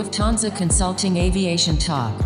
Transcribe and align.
Lufthansa 0.00 0.56
Consulting 0.56 1.18
Aviation 1.18 1.76
Talk. 1.76 2.18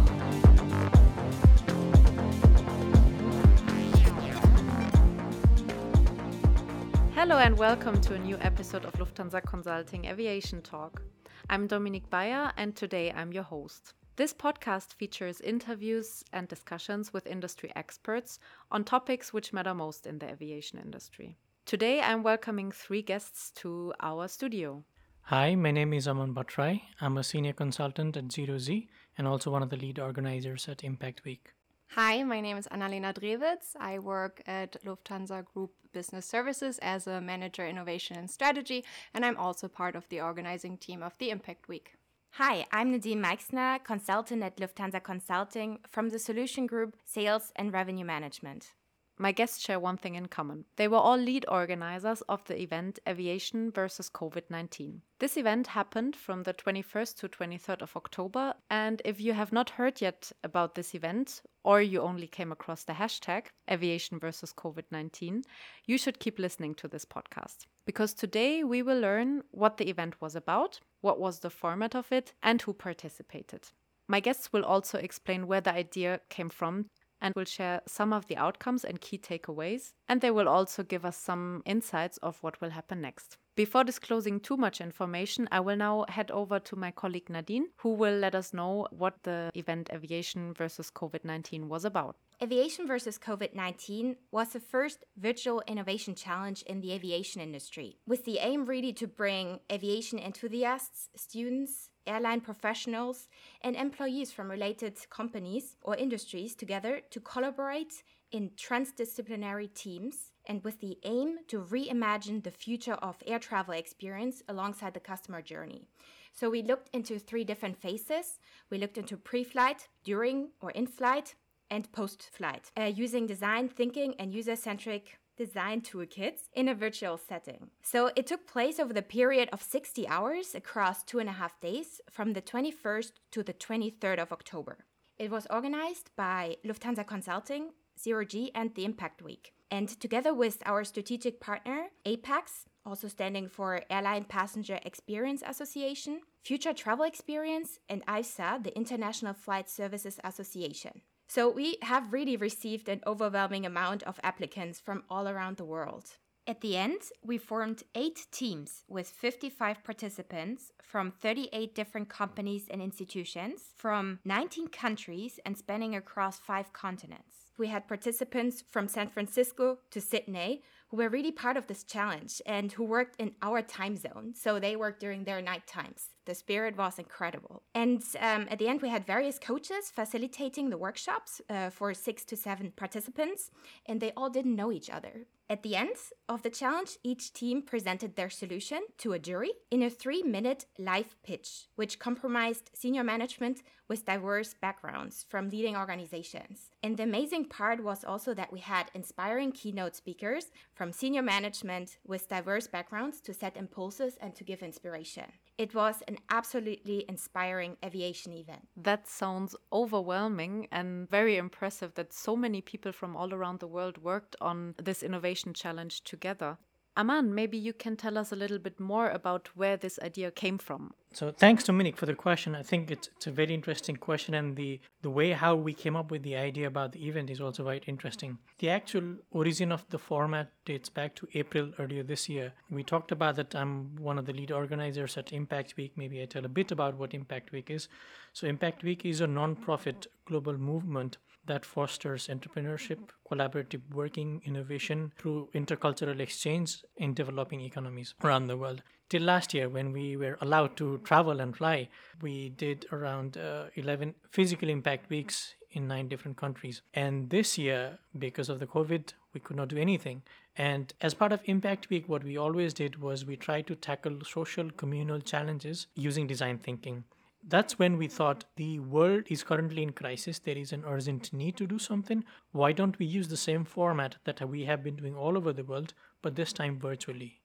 Hello 7.17 7.39
and 7.39 7.59
welcome 7.59 8.01
to 8.03 8.15
a 8.15 8.19
new 8.21 8.39
episode 8.43 8.85
of 8.85 8.93
Lufthansa 8.93 9.45
Consulting 9.45 10.05
Aviation 10.05 10.63
Talk. 10.63 11.03
I'm 11.51 11.67
Dominique 11.67 12.09
Bayer 12.11 12.53
and 12.57 12.77
today 12.77 13.11
I'm 13.11 13.33
your 13.33 13.43
host. 13.43 13.95
This 14.15 14.33
podcast 14.33 14.93
features 14.93 15.41
interviews 15.41 16.23
and 16.33 16.47
discussions 16.47 17.13
with 17.13 17.27
industry 17.27 17.73
experts 17.75 18.39
on 18.71 18.85
topics 18.85 19.33
which 19.33 19.53
matter 19.53 19.75
most 19.75 20.07
in 20.07 20.21
the 20.21 20.31
aviation 20.31 20.79
industry. 20.79 21.37
Today 21.67 22.01
I'm 22.01 22.23
welcoming 22.23 22.71
three 22.71 23.03
guests 23.03 23.51
to 23.57 23.93
our 23.99 24.29
studio. 24.29 24.85
Hi, 25.29 25.55
my 25.55 25.71
name 25.71 25.95
is 25.95 26.07
Aman 26.07 26.35
Bhattarai. 26.35 26.83
I'm 27.01 27.17
a 27.17 27.25
senior 27.25 27.55
consultant 27.55 28.15
at 28.15 28.31
Zero 28.31 28.59
G 28.59 28.91
and 29.17 29.27
also 29.27 29.51
one 29.51 29.63
of 29.63 29.71
the 29.71 29.77
lead 29.79 29.99
organizers 29.99 30.69
at 30.69 30.85
Impact 30.85 31.25
Week. 31.25 31.55
Hi, 31.93 32.23
my 32.23 32.43
name 32.43 32.59
is 32.59 32.69
Annalena 32.69 33.15
Drewitz. 33.15 33.75
I 33.81 33.99
work 34.01 34.43
at 34.47 34.77
Lufthansa 34.85 35.43
Group 35.47 35.71
Business 35.95 36.27
Services 36.27 36.79
as 36.83 37.07
a 37.07 37.23
manager 37.23 37.67
innovation 37.67 38.19
and 38.19 38.31
strategy, 38.31 38.85
and 39.15 39.25
I'm 39.25 39.39
also 39.39 39.67
part 39.67 39.97
of 39.97 40.07
the 40.11 40.21
organizing 40.21 40.77
team 40.77 41.03
of 41.03 41.17
the 41.19 41.31
Impact 41.31 41.69
Week. 41.69 41.95
Hi, 42.33 42.67
I'm 42.71 42.93
Nadine 42.93 43.23
Meixner, 43.23 43.79
consultant 43.83 44.43
at 44.43 44.59
Lufthansa 44.59 45.03
Consulting 45.03 45.79
from 45.89 46.11
the 46.11 46.19
Solution 46.19 46.67
Group 46.67 46.97
Sales 47.07 47.51
and 47.57 47.73
Revenue 47.73 48.05
Management. 48.05 48.75
My 49.17 49.31
guests 49.31 49.61
share 49.61 49.79
one 49.79 49.97
thing 49.97 50.17
in 50.17 50.27
common. 50.27 50.65
They 50.75 50.89
were 50.89 50.99
all 50.99 51.17
lead 51.17 51.47
organizers 51.49 52.21
of 52.23 52.45
the 52.47 52.61
event 52.61 52.99
Aviation 53.09 53.71
versus 53.71 54.11
COVID 54.11 54.51
19. 54.51 55.03
This 55.21 55.37
event 55.37 55.69
happened 55.69 56.17
from 56.17 56.43
the 56.43 56.53
21st 56.53 57.19
to 57.19 57.29
23rd 57.29 57.83
of 57.83 57.97
October, 57.97 58.55
and 58.69 59.01
if 59.05 59.21
you 59.21 59.33
have 59.33 59.53
not 59.53 59.71
heard 59.71 60.01
yet 60.01 60.33
about 60.43 60.75
this 60.75 60.97
event, 60.97 61.43
or 61.63 61.81
you 61.81 62.01
only 62.01 62.27
came 62.27 62.51
across 62.51 62.83
the 62.83 62.95
hashtag 62.95 63.47
Aviation 63.71 64.19
versus 64.19 64.53
COVID 64.53 64.85
19, 64.91 65.45
you 65.87 65.97
should 65.97 66.19
keep 66.19 66.41
listening 66.41 66.75
to 66.75 66.89
this 66.89 67.05
podcast. 67.05 67.67
Because 67.87 68.15
today 68.15 68.65
we 68.65 68.83
will 68.83 68.99
learn 68.99 69.45
what 69.53 69.77
the 69.77 69.89
event 69.89 70.21
was 70.21 70.35
about, 70.35 70.81
what 71.03 71.21
was 71.21 71.39
the 71.39 71.51
format 71.51 71.95
of 71.95 72.11
it, 72.11 72.35
and 72.43 72.61
who 72.63 72.73
participated. 72.73 73.69
My 74.09 74.19
guests 74.19 74.53
will 74.53 74.65
also 74.65 74.99
explain 74.99 75.47
where 75.47 75.61
the 75.61 75.73
idea 75.73 76.21
came 76.29 76.51
from 76.51 76.91
and 77.21 77.35
will 77.35 77.45
share 77.45 77.81
some 77.87 78.13
of 78.13 78.27
the 78.27 78.37
outcomes 78.37 78.85
and 78.85 79.01
key 79.01 79.19
takeaways. 79.19 79.93
And 80.09 80.21
they 80.21 80.31
will 80.31 80.49
also 80.49 80.83
give 80.83 81.05
us 81.05 81.17
some 81.17 81.63
insights 81.65 82.19
of 82.19 82.43
what 82.43 82.61
will 82.61 82.71
happen 82.71 83.01
next. 83.01 83.39
Before 83.57 83.85
disclosing 83.85 84.41
too 84.41 84.57
much 84.57 84.81
information, 84.81 85.49
I 85.53 85.61
will 85.61 85.77
now 85.77 86.07
head 86.09 86.31
over 86.33 86.59
to 86.59 86.77
my 86.77 86.91
colleague 86.91 87.31
Nadine, 87.31 87.69
who 87.77 87.91
will 87.91 88.17
let 88.19 88.35
us 88.35 88.53
know 88.53 88.89
what 88.91 89.23
the 89.23 89.51
event 89.55 89.91
Aviation 89.93 90.55
versus 90.55 90.91
COVID 90.91 91.25
19 91.25 91.69
was 91.69 91.85
about. 91.85 92.17
Aviation 92.45 92.87
versus 92.87 93.19
COVID 93.19 93.55
19 93.55 94.17
was 94.31 94.51
the 94.51 94.61
first 94.61 95.07
virtual 95.17 95.63
innovation 95.67 96.15
challenge 96.15 96.61
in 96.65 96.83
the 96.83 96.93
aviation 96.93 97.41
industry, 97.41 97.97
with 98.07 98.27
the 98.27 98.37
aim 98.37 98.67
really 98.67 98.93
to 98.93 99.07
bring 99.07 99.61
aviation 99.73 100.19
enthusiasts, 100.19 101.09
students, 101.17 101.89
airline 102.07 102.43
professionals, 102.43 103.29
and 103.63 103.75
employees 103.75 104.31
from 104.31 104.51
related 104.51 104.99
companies 105.09 105.79
or 105.81 105.97
industries 105.97 106.55
together 106.55 107.01
to 107.09 107.19
collaborate 107.19 108.03
in 108.31 108.51
transdisciplinary 108.51 109.73
teams 109.73 110.33
and 110.45 110.63
with 110.65 110.79
the 110.81 110.99
aim 111.05 111.39
to 111.49 111.63
reimagine 111.63 112.43
the 112.43 112.51
future 112.51 112.99
of 113.09 113.17
air 113.27 113.39
travel 113.39 113.73
experience 113.73 114.43
alongside 114.51 114.93
the 114.93 115.01
customer 115.01 115.41
journey. 115.41 115.89
So 116.35 116.51
we 116.51 116.63
looked 116.63 116.91
into 116.93 117.19
three 117.19 117.45
different 117.45 117.81
phases. 117.81 118.39
We 118.69 118.77
looked 118.77 118.99
into 118.99 119.17
pre-flight, 119.17 119.89
during 120.03 120.49
or 120.61 120.73
in-flight, 120.73 121.37
and 121.75 121.91
post-flight, 121.91 122.71
uh, 122.79 122.85
using 122.85 123.27
design 123.27 123.69
thinking 123.69 124.15
and 124.21 124.33
user-centric 124.33 125.19
design 125.37 125.81
toolkits 125.81 126.43
in 126.53 126.69
a 126.69 126.75
virtual 126.75 127.19
setting. 127.19 127.71
So 127.83 128.11
it 128.15 128.27
took 128.29 128.47
place 128.47 128.79
over 128.79 128.93
the 128.93 129.03
period 129.03 129.49
of 129.53 129.61
60 129.61 130.07
hours 130.07 130.55
across 130.55 131.03
two 131.03 131.19
and 131.19 131.29
a 131.29 131.33
half 131.33 131.61
days 131.61 132.01
from 132.09 132.33
the 132.33 132.43
21st 132.43 133.13
to 133.33 133.43
the 133.43 133.53
23rd 133.53 134.19
of 134.21 134.31
October. 134.31 134.85
It 135.19 135.31
was 135.31 135.49
organized 135.51 136.11
by 136.17 136.57
Lufthansa 136.65 137.05
Consulting, 137.07 137.71
Zero 137.99 138.25
G, 138.25 138.53
and 138.55 138.75
the 138.75 138.85
Impact 138.85 139.23
Week. 139.23 139.53
And 139.71 139.89
together 139.89 140.33
with 140.33 140.63
our 140.67 140.85
strategic 140.85 141.41
partner, 141.41 141.87
APEX, 142.05 142.67
also 142.87 143.09
standing 143.09 143.49
for 143.49 143.83
Airline 143.91 144.25
Passenger 144.25 144.79
Experience 144.85 145.43
Association, 145.47 146.21
Future 146.43 146.73
Travel 146.73 147.07
Experience, 147.07 147.79
and 147.89 148.05
IFSA, 148.07 148.63
the 148.63 148.77
International 148.77 149.35
Flight 149.35 149.69
Services 149.71 150.21
Association. 150.23 151.01
So 151.27 151.51
we 151.51 151.79
have 151.83 152.13
really 152.13 152.37
received 152.37 152.89
an 152.89 153.01
overwhelming 153.07 153.67
amount 153.67 154.03
of 154.05 154.21
applicants 154.23 154.81
from 154.81 155.05
all 155.09 155.29
around 155.29 155.57
the 155.57 155.65
world. 155.65 156.17
At 156.47 156.61
the 156.61 156.77
end, 156.77 157.01
we 157.23 157.39
formed 157.39 157.85
eight 157.95 158.27
teams 158.31 158.85
with 158.87 159.09
55 159.09 159.83
participants 159.83 160.73
from 160.83 161.11
38 161.11 161.75
different 161.75 162.11
companies 162.11 162.67
and 162.71 162.83
institutions 162.83 163.73
from 163.77 164.21
19 164.27 164.69
countries 164.69 165.41
and 165.47 165.57
spanning 165.57 165.97
across 165.97 166.39
five 166.39 166.75
continents. 166.75 167.45
We 167.57 167.69
had 167.69 167.89
participants 167.89 168.63
from 168.71 168.89
San 168.89 169.09
Francisco 169.09 169.79
to 169.91 170.01
Sydney 170.03 170.63
who 170.89 170.97
were 170.99 171.09
really 171.09 171.33
part 171.33 171.57
of 171.57 171.67
this 171.67 171.85
challenge 171.85 172.41
and 172.47 172.73
who 172.73 172.85
worked 172.85 173.21
in 173.21 173.33
our 173.43 173.63
time 173.63 173.97
zone. 173.97 174.35
So 174.35 174.59
they 174.59 174.77
worked 174.77 175.01
during 175.01 175.25
their 175.25 175.43
night 175.43 175.67
times. 175.67 176.11
The 176.25 176.35
spirit 176.35 176.77
was 176.77 176.99
incredible. 176.99 177.63
And 177.75 178.03
um, 178.21 178.47
at 178.51 178.59
the 178.59 178.69
end, 178.69 178.83
we 178.83 178.89
had 178.89 179.07
various 179.07 179.39
coaches 179.39 179.91
facilitating 179.91 180.71
the 180.71 180.79
workshops 180.79 181.41
uh, 181.51 181.71
for 181.71 181.93
six 181.95 182.25
to 182.27 182.37
seven 182.37 182.73
participants, 182.77 183.51
and 183.87 184.01
they 184.01 184.13
all 184.17 184.31
didn't 184.31 184.57
know 184.57 184.73
each 184.73 184.91
other. 184.91 185.27
At 185.51 185.63
the 185.63 185.77
end 185.77 185.97
of 186.27 186.43
the 186.43 186.49
challenge, 186.49 186.97
each 187.03 187.35
team 187.35 187.61
presented 187.61 188.17
their 188.17 188.31
solution 188.31 188.81
to 188.97 189.13
a 189.13 189.19
jury 189.19 189.53
in 189.71 189.83
a 189.83 189.91
three 189.91 190.23
minute 190.23 190.65
live 190.79 191.17
pitch, 191.23 191.67
which 191.77 191.99
compromised 191.99 192.71
senior 192.73 193.05
management 193.05 193.63
with 193.87 194.07
diverse 194.07 194.55
backgrounds 194.55 195.27
from 195.29 195.51
leading 195.51 195.77
organizations. 195.77 196.71
And 196.83 196.97
the 196.97 197.03
amazing 197.03 197.45
part 197.51 197.85
was 197.85 198.05
also 198.05 198.33
that 198.33 198.55
we 198.55 198.61
had 198.61 198.91
inspiring 198.95 199.53
keynote 199.53 199.95
speakers 199.95 200.47
from 200.73 200.93
senior 200.93 201.23
management 201.23 201.99
with 202.07 202.29
diverse 202.29 202.67
backgrounds 202.67 203.21
to 203.21 203.35
set 203.35 203.59
impulses 203.59 204.17
and 204.23 204.35
to 204.37 204.45
give 204.45 204.63
inspiration. 204.63 205.31
It 205.57 205.75
was 205.75 206.03
an 206.09 206.19
absolutely 206.31 207.05
inspiring 207.09 207.77
aviation 207.85 208.33
event. 208.33 208.67
That 208.77 209.07
sounds 209.07 209.55
overwhelming 209.73 210.67
and 210.73 211.09
very 211.09 211.37
impressive 211.37 211.95
that 211.95 212.13
so 212.13 212.35
many 212.35 212.61
people 212.61 212.91
from 212.91 213.17
all 213.17 213.33
around 213.33 213.61
the 213.61 213.69
world 213.69 213.99
worked 213.99 214.35
on 214.41 214.75
this 214.83 215.03
innovation 215.03 215.55
challenge 215.55 216.03
together. 216.03 216.59
Aman, 216.97 217.35
maybe 217.35 217.59
you 217.59 217.73
can 217.73 217.97
tell 217.97 218.17
us 218.17 218.31
a 218.31 218.37
little 218.37 218.59
bit 218.59 218.79
more 218.79 219.11
about 219.11 219.49
where 219.57 219.77
this 219.77 219.99
idea 220.01 220.31
came 220.31 220.59
from. 220.59 220.95
So 221.13 221.33
thanks, 221.33 221.65
Dominic, 221.65 221.97
for 221.97 222.07
the 222.07 222.15
question. 222.15 222.55
I 222.55 222.63
think 222.63 222.91
it's, 222.91 223.09
it's 223.17 223.27
a 223.27 223.33
very 223.33 223.53
interesting 223.53 223.97
question, 223.97 224.35
and 224.35 224.57
the, 224.57 224.81
the 225.03 225.11
way 225.11 225.33
how 225.33 225.57
we 225.57 225.73
came 225.73 225.97
up 225.97 226.11
with 226.11 226.23
the 226.23 226.37
idea 226.37 226.69
about 226.69 226.93
the 226.93 227.07
event 227.09 227.31
is 227.31 227.41
also 227.41 227.65
quite 227.65 227.85
interesting. 227.89 228.39
The 228.59 228.71
actual 228.71 229.17
origin 229.33 229.73
of 229.73 229.89
the 229.91 229.99
format 229.99 230.51
dates 230.65 230.89
back 230.89 231.17
to 231.17 231.29
April 231.35 231.73
earlier 231.81 232.05
this 232.05 232.29
year. 232.29 232.53
We 232.71 232.85
talked 232.85 233.11
about 233.11 233.37
that 233.37 233.55
I'm 233.57 233.97
one 233.97 234.19
of 234.19 234.27
the 234.27 234.33
lead 234.33 234.53
organizers 234.53 235.17
at 235.17 235.33
Impact 235.33 235.77
Week. 235.77 235.93
Maybe 235.97 236.23
I 236.23 236.27
tell 236.27 236.45
a 236.45 236.49
bit 236.49 236.71
about 236.71 236.97
what 236.97 237.15
Impact 237.15 237.51
Week 237.51 237.71
is. 237.71 237.89
So 238.33 238.47
Impact 238.47 238.85
Week 238.85 239.05
is 239.05 239.21
a 239.21 239.27
non-profit 239.27 240.07
global 240.27 240.57
movement 240.57 241.19
that 241.47 241.65
fosters 241.65 242.29
entrepreneurship, 242.29 242.99
collaborative 243.31 243.83
working, 243.93 244.43
innovation 244.45 245.13
through 245.19 245.49
intercultural 245.55 246.21
exchange 246.21 246.83
in 246.97 247.15
developing 247.15 247.61
economies 247.61 248.15
around 248.23 248.47
the 248.47 248.57
world. 248.57 248.83
Till 249.09 249.23
last 249.23 249.53
year, 249.53 249.69
when 249.69 249.93
we 249.93 250.17
were 250.17 250.39
allowed 250.41 250.77
to 250.79 250.99
travel 251.05 251.41
and 251.41 251.57
fly, 251.57 251.89
we 252.23 252.49
did 252.51 252.87
around 252.91 253.37
uh, 253.37 253.67
11 253.75 254.15
physical 254.31 254.69
impact 254.69 255.11
weeks 255.11 255.55
in 255.73 255.87
nine 255.89 256.09
different 256.09 256.37
countries. 256.37 256.83
And 256.95 257.31
this 257.31 257.59
year, 257.59 257.99
because 258.19 258.49
of 258.49 258.61
the 258.61 258.67
COVID, 258.67 259.13
we 259.33 259.41
could 259.41 259.57
not 259.57 259.69
do 259.69 259.77
anything. 259.77 260.23
And 260.57 260.93
as 261.01 261.15
part 261.15 261.33
of 261.33 261.41
Impact 261.45 261.91
Week, 261.91 262.09
what 262.09 262.23
we 262.23 262.39
always 262.39 262.73
did 262.73 263.01
was 263.03 263.25
we 263.25 263.37
tried 263.37 263.67
to 263.67 263.75
tackle 263.75 264.21
social 264.25 264.71
communal 264.71 265.21
challenges 265.21 265.89
using 265.95 266.27
design 266.27 266.59
thinking 266.59 267.05
that's 267.47 267.79
when 267.79 267.99
we 267.99 268.09
thought 268.09 268.45
the 268.57 268.79
world 268.79 269.25
is 269.29 269.43
currently 269.43 269.83
in 269.83 269.93
crisis. 269.93 270.39
There 270.39 270.57
is 270.57 270.73
an 270.73 270.85
urgent 270.87 271.33
need 271.33 271.57
to 271.59 271.67
do 271.67 271.79
something. 271.79 272.25
Why 272.53 272.73
don't 272.73 272.99
we 272.99 273.07
use 273.07 273.29
the 273.29 273.37
same 273.37 273.65
format 273.65 274.17
that 274.25 274.49
we 274.49 274.65
have 274.65 274.83
been 274.83 274.97
doing 274.97 275.15
all 275.15 275.37
over 275.37 275.53
the 275.53 275.65
world, 275.65 275.93
but 276.23 276.37
this 276.37 276.53
time 276.53 276.79
virtually? 276.79 277.41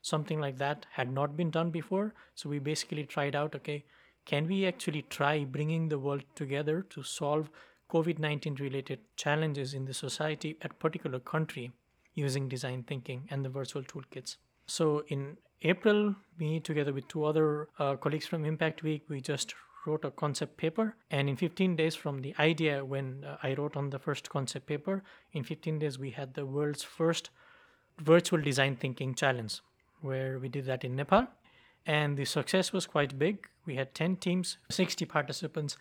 Something 0.00 0.40
like 0.40 0.56
that 0.58 0.86
had 0.92 1.12
not 1.12 1.36
been 1.36 1.50
done 1.50 1.70
before. 1.70 2.14
So 2.34 2.48
we 2.48 2.58
basically 2.58 3.04
tried 3.04 3.36
out 3.36 3.54
okay, 3.56 3.84
can 4.24 4.46
we 4.46 4.66
actually 4.66 5.02
try 5.02 5.44
bringing 5.44 5.88
the 5.88 5.98
world 5.98 6.24
together 6.34 6.82
to 6.90 7.02
solve 7.02 7.50
COVID 7.90 8.18
19 8.18 8.54
related 8.54 9.00
challenges 9.16 9.74
in 9.74 9.84
the 9.84 9.94
society 9.94 10.56
at 10.62 10.78
particular 10.78 11.20
country 11.20 11.72
using 12.14 12.48
design 12.48 12.84
thinking 12.84 13.28
and 13.30 13.44
the 13.44 13.50
virtual 13.50 13.82
toolkits? 13.82 14.36
So 14.66 15.04
in 15.08 15.36
April, 15.64 16.14
me 16.38 16.60
together 16.60 16.92
with 16.92 17.06
two 17.08 17.24
other 17.24 17.68
uh, 17.78 17.96
colleagues 17.96 18.26
from 18.26 18.44
Impact 18.44 18.82
Week, 18.82 19.04
we 19.08 19.20
just 19.20 19.54
wrote 19.86 20.04
a 20.04 20.10
concept 20.10 20.56
paper. 20.56 20.96
And 21.10 21.28
in 21.28 21.36
15 21.36 21.76
days 21.76 21.94
from 21.94 22.20
the 22.20 22.34
idea, 22.38 22.84
when 22.84 23.24
uh, 23.24 23.36
I 23.42 23.54
wrote 23.54 23.76
on 23.76 23.90
the 23.90 23.98
first 23.98 24.28
concept 24.28 24.66
paper, 24.66 25.02
in 25.32 25.44
15 25.44 25.78
days, 25.78 25.98
we 25.98 26.10
had 26.10 26.34
the 26.34 26.46
world's 26.46 26.82
first 26.82 27.30
virtual 27.98 28.40
design 28.40 28.76
thinking 28.76 29.14
challenge, 29.14 29.60
where 30.00 30.38
we 30.38 30.48
did 30.48 30.66
that 30.66 30.84
in 30.84 30.96
Nepal. 30.96 31.26
And 31.86 32.16
the 32.16 32.24
success 32.24 32.72
was 32.72 32.86
quite 32.86 33.18
big. 33.18 33.48
We 33.64 33.76
had 33.76 33.94
10 33.94 34.16
teams, 34.16 34.58
60 34.70 35.04
participants, 35.04 35.76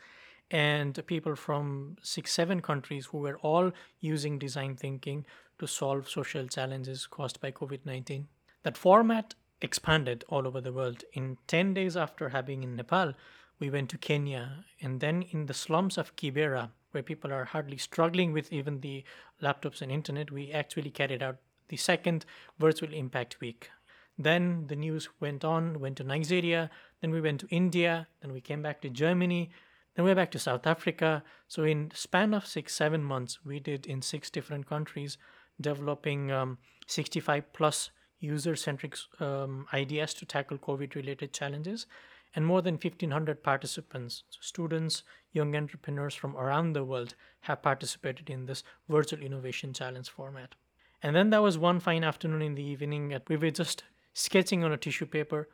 and 0.49 0.99
people 1.07 1.35
from 1.35 1.95
six, 2.01 2.31
seven 2.31 2.61
countries 2.61 3.07
who 3.07 3.19
were 3.19 3.37
all 3.37 3.71
using 3.99 4.37
design 4.37 4.75
thinking 4.75 5.25
to 5.59 5.67
solve 5.67 6.09
social 6.09 6.47
challenges 6.47 7.07
caused 7.07 7.39
by 7.39 7.51
COVID 7.51 7.85
19. 7.85 8.27
That 8.63 8.77
format 8.77 9.33
expanded 9.61 10.23
all 10.29 10.47
over 10.47 10.61
the 10.61 10.73
world. 10.73 11.03
In 11.13 11.37
10 11.47 11.73
days 11.73 11.95
after 11.95 12.29
having 12.29 12.63
in 12.63 12.75
Nepal, 12.75 13.13
we 13.59 13.69
went 13.69 13.89
to 13.91 13.97
Kenya 13.97 14.65
and 14.81 14.99
then 14.99 15.23
in 15.31 15.45
the 15.45 15.53
slums 15.53 15.97
of 15.97 16.15
Kibera, 16.15 16.71
where 16.91 17.03
people 17.03 17.31
are 17.31 17.45
hardly 17.45 17.77
struggling 17.77 18.33
with 18.33 18.51
even 18.51 18.81
the 18.81 19.03
laptops 19.41 19.81
and 19.81 19.91
internet, 19.91 20.31
we 20.31 20.51
actually 20.51 20.89
carried 20.89 21.23
out 21.23 21.37
the 21.69 21.77
second 21.77 22.25
virtual 22.59 22.93
impact 22.93 23.39
week. 23.39 23.69
Then 24.17 24.65
the 24.67 24.75
news 24.75 25.09
went 25.19 25.45
on, 25.45 25.79
went 25.79 25.97
to 25.97 26.03
Nigeria, 26.03 26.69
then 26.99 27.11
we 27.11 27.21
went 27.21 27.39
to 27.41 27.47
India, 27.49 28.07
then 28.21 28.33
we 28.33 28.41
came 28.41 28.61
back 28.61 28.81
to 28.81 28.89
Germany, 28.89 29.51
then 29.95 30.05
we're 30.05 30.15
back 30.15 30.31
to 30.31 30.39
South 30.39 30.67
Africa. 30.67 31.23
So 31.47 31.63
in 31.63 31.91
span 31.93 32.33
of 32.33 32.45
six, 32.45 32.75
seven 32.75 33.03
months, 33.03 33.39
we 33.45 33.59
did 33.59 33.85
in 33.85 34.01
six 34.01 34.29
different 34.29 34.67
countries, 34.67 35.17
developing 35.59 36.31
um, 36.31 36.57
65 36.87 37.51
plus 37.53 37.89
user-centric 38.21 38.95
um, 39.19 39.67
ideas 39.73 40.13
to 40.13 40.25
tackle 40.25 40.57
COVID-related 40.57 41.33
challenges, 41.33 41.85
and 42.33 42.45
more 42.45 42.61
than 42.61 42.75
1,500 42.75 43.43
participants, 43.43 44.23
students, 44.39 45.03
young 45.33 45.53
entrepreneurs 45.55 46.15
from 46.15 46.37
around 46.37 46.73
the 46.73 46.85
world, 46.85 47.15
have 47.41 47.61
participated 47.61 48.29
in 48.29 48.45
this 48.45 48.63
virtual 48.87 49.19
innovation 49.19 49.73
challenge 49.73 50.09
format. 50.09 50.55
And 51.03 51.13
then 51.13 51.29
that 51.31 51.41
was 51.41 51.57
one 51.57 51.81
fine 51.81 52.05
afternoon 52.05 52.41
in 52.41 52.55
the 52.55 52.63
evening. 52.63 53.13
We 53.27 53.35
were 53.35 53.51
just 53.51 53.83
sketching 54.13 54.63
on 54.63 54.71
a 54.71 54.77
tissue 54.77 55.05
paper 55.05 55.49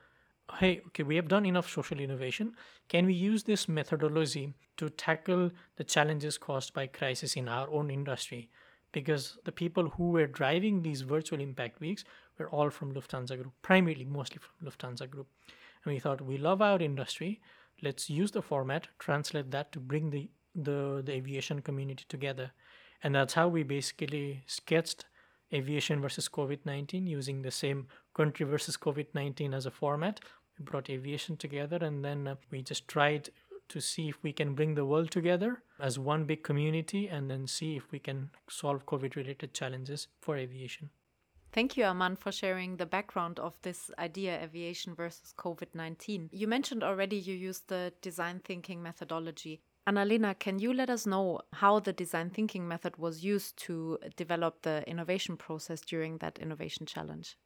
hey, 0.56 0.82
okay, 0.88 1.04
we 1.04 1.16
have 1.16 1.28
done 1.28 1.46
enough 1.46 1.70
social 1.70 2.00
innovation. 2.00 2.54
Can 2.90 3.06
we 3.06 3.14
use 3.14 3.44
this 3.44 3.68
methodology 3.68 4.54
to 4.78 4.90
tackle 4.90 5.52
the 5.76 5.84
challenges 5.84 6.38
caused 6.38 6.74
by 6.74 6.88
crisis 6.88 7.36
in 7.36 7.48
our 7.48 7.70
own 7.70 7.90
industry? 7.90 8.50
Because 8.92 9.38
the 9.44 9.52
people 9.52 9.90
who 9.90 10.12
were 10.12 10.28
driving 10.28 10.82
these 10.82 11.02
virtual 11.02 11.42
impact 11.42 11.80
weeks 11.80 12.06
were 12.38 12.50
all 12.50 12.70
from 12.70 12.94
Lufthansa 12.94 13.36
Group, 13.36 13.54
primarily 13.62 14.06
mostly 14.06 14.40
from 14.40 14.68
Lufthansa 14.68 15.10
Group. 15.10 15.28
And 15.84 15.94
we 15.94 16.00
thought 16.00 16.22
we 16.22 16.38
love 16.38 16.62
our 16.62 16.80
industry. 16.80 17.42
Let's 17.82 18.10
use 18.10 18.32
the 18.32 18.42
format, 18.42 18.88
translate 19.00 19.52
that 19.52 19.72
to 19.72 19.80
bring 19.80 20.10
the, 20.10 20.30
the, 20.56 21.02
the 21.06 21.14
aviation 21.14 21.62
community 21.62 22.06
together. 22.10 22.52
And 23.04 23.14
that's 23.14 23.34
how 23.34 23.48
we 23.48 23.64
basically 23.64 24.44
sketched 24.48 25.06
aviation 25.54 26.02
versus 26.02 26.28
COVID 26.28 26.60
19 26.66 27.08
using 27.08 27.42
the 27.42 27.52
same 27.52 27.88
country 28.14 28.46
versus 28.46 28.76
COVID 28.76 29.08
19 29.14 29.54
as 29.54 29.66
a 29.66 29.72
format. 29.72 30.20
We 30.58 30.66
brought 30.66 30.90
aviation 30.90 31.38
together 31.38 31.78
and 31.78 32.04
then 32.04 32.28
uh, 32.28 32.36
we 32.52 32.64
just 32.64 32.88
tried 32.88 33.30
to 33.70 33.80
see 33.82 34.10
if 34.10 34.24
we 34.24 34.34
can 34.34 34.56
bring 34.56 34.76
the 34.76 34.86
world 34.86 35.12
together 35.12 35.62
as 35.80 36.00
one 36.00 36.26
big 36.26 36.44
community 36.44 37.08
and 37.08 37.30
then 37.30 37.48
see 37.48 37.76
if 37.76 37.92
we 37.92 38.00
can 38.00 38.30
solve 38.50 38.86
COVID 38.86 39.16
related 39.16 39.54
challenges 39.54 40.08
for 40.22 40.38
aviation. 40.38 40.90
Thank 41.58 41.76
you, 41.76 41.86
Aman, 41.86 42.18
for 42.18 42.32
sharing 42.32 42.78
the 42.78 42.86
background 42.86 43.40
of 43.40 43.60
this 43.64 43.90
idea, 43.98 44.40
aviation 44.44 44.94
versus 44.94 45.34
COVID 45.36 45.74
19. 45.74 46.30
You 46.32 46.48
mentioned 46.48 46.84
already 46.84 47.16
you 47.16 47.34
used 47.34 47.68
the 47.68 47.94
design 48.00 48.42
thinking 48.46 48.84
methodology. 48.84 49.64
Annalena, 49.88 50.38
can 50.38 50.60
you 50.60 50.72
let 50.72 50.92
us 50.92 51.08
know 51.08 51.42
how 51.54 51.80
the 51.80 51.94
design 51.94 52.30
thinking 52.30 52.68
method 52.68 52.98
was 52.98 53.24
used 53.26 53.58
to 53.66 53.98
develop 54.16 54.62
the 54.62 54.88
innovation 54.88 55.36
process 55.36 55.82
during 55.82 56.20
that 56.20 56.38
innovation 56.38 56.86
challenge? 56.86 57.40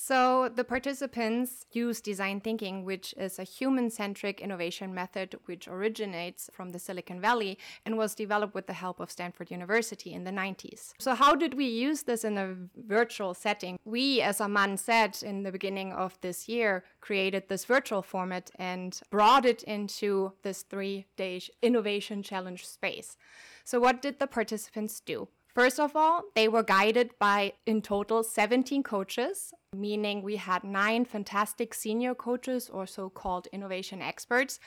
So, 0.00 0.48
the 0.48 0.62
participants 0.62 1.66
use 1.72 2.00
design 2.00 2.40
thinking, 2.40 2.84
which 2.84 3.14
is 3.16 3.36
a 3.36 3.42
human 3.42 3.90
centric 3.90 4.40
innovation 4.40 4.94
method 4.94 5.34
which 5.46 5.66
originates 5.66 6.48
from 6.52 6.70
the 6.70 6.78
Silicon 6.78 7.20
Valley 7.20 7.58
and 7.84 7.98
was 7.98 8.14
developed 8.14 8.54
with 8.54 8.68
the 8.68 8.74
help 8.74 9.00
of 9.00 9.10
Stanford 9.10 9.50
University 9.50 10.12
in 10.12 10.22
the 10.22 10.30
90s. 10.30 10.92
So, 11.00 11.16
how 11.16 11.34
did 11.34 11.54
we 11.54 11.66
use 11.66 12.04
this 12.04 12.22
in 12.22 12.38
a 12.38 12.54
virtual 12.76 13.34
setting? 13.34 13.76
We, 13.84 14.20
as 14.20 14.40
Aman 14.40 14.76
said 14.76 15.18
in 15.20 15.42
the 15.42 15.50
beginning 15.50 15.92
of 15.92 16.16
this 16.20 16.48
year, 16.48 16.84
created 17.00 17.48
this 17.48 17.64
virtual 17.64 18.02
format 18.02 18.52
and 18.54 19.00
brought 19.10 19.44
it 19.44 19.64
into 19.64 20.34
this 20.44 20.62
three 20.62 21.06
day 21.16 21.42
innovation 21.60 22.22
challenge 22.22 22.64
space. 22.68 23.16
So, 23.64 23.80
what 23.80 24.00
did 24.00 24.20
the 24.20 24.28
participants 24.28 25.00
do? 25.00 25.26
First 25.58 25.80
of 25.80 25.96
all, 25.96 26.22
they 26.36 26.46
were 26.46 26.62
guided 26.62 27.18
by 27.18 27.52
in 27.66 27.82
total 27.82 28.22
17 28.22 28.84
coaches, 28.84 29.52
meaning 29.74 30.22
we 30.22 30.36
had 30.36 30.62
nine 30.62 31.04
fantastic 31.04 31.74
senior 31.74 32.14
coaches 32.14 32.70
or 32.70 32.86
so 32.86 33.10
called 33.10 33.48
innovation 33.52 34.00
experts, 34.00 34.60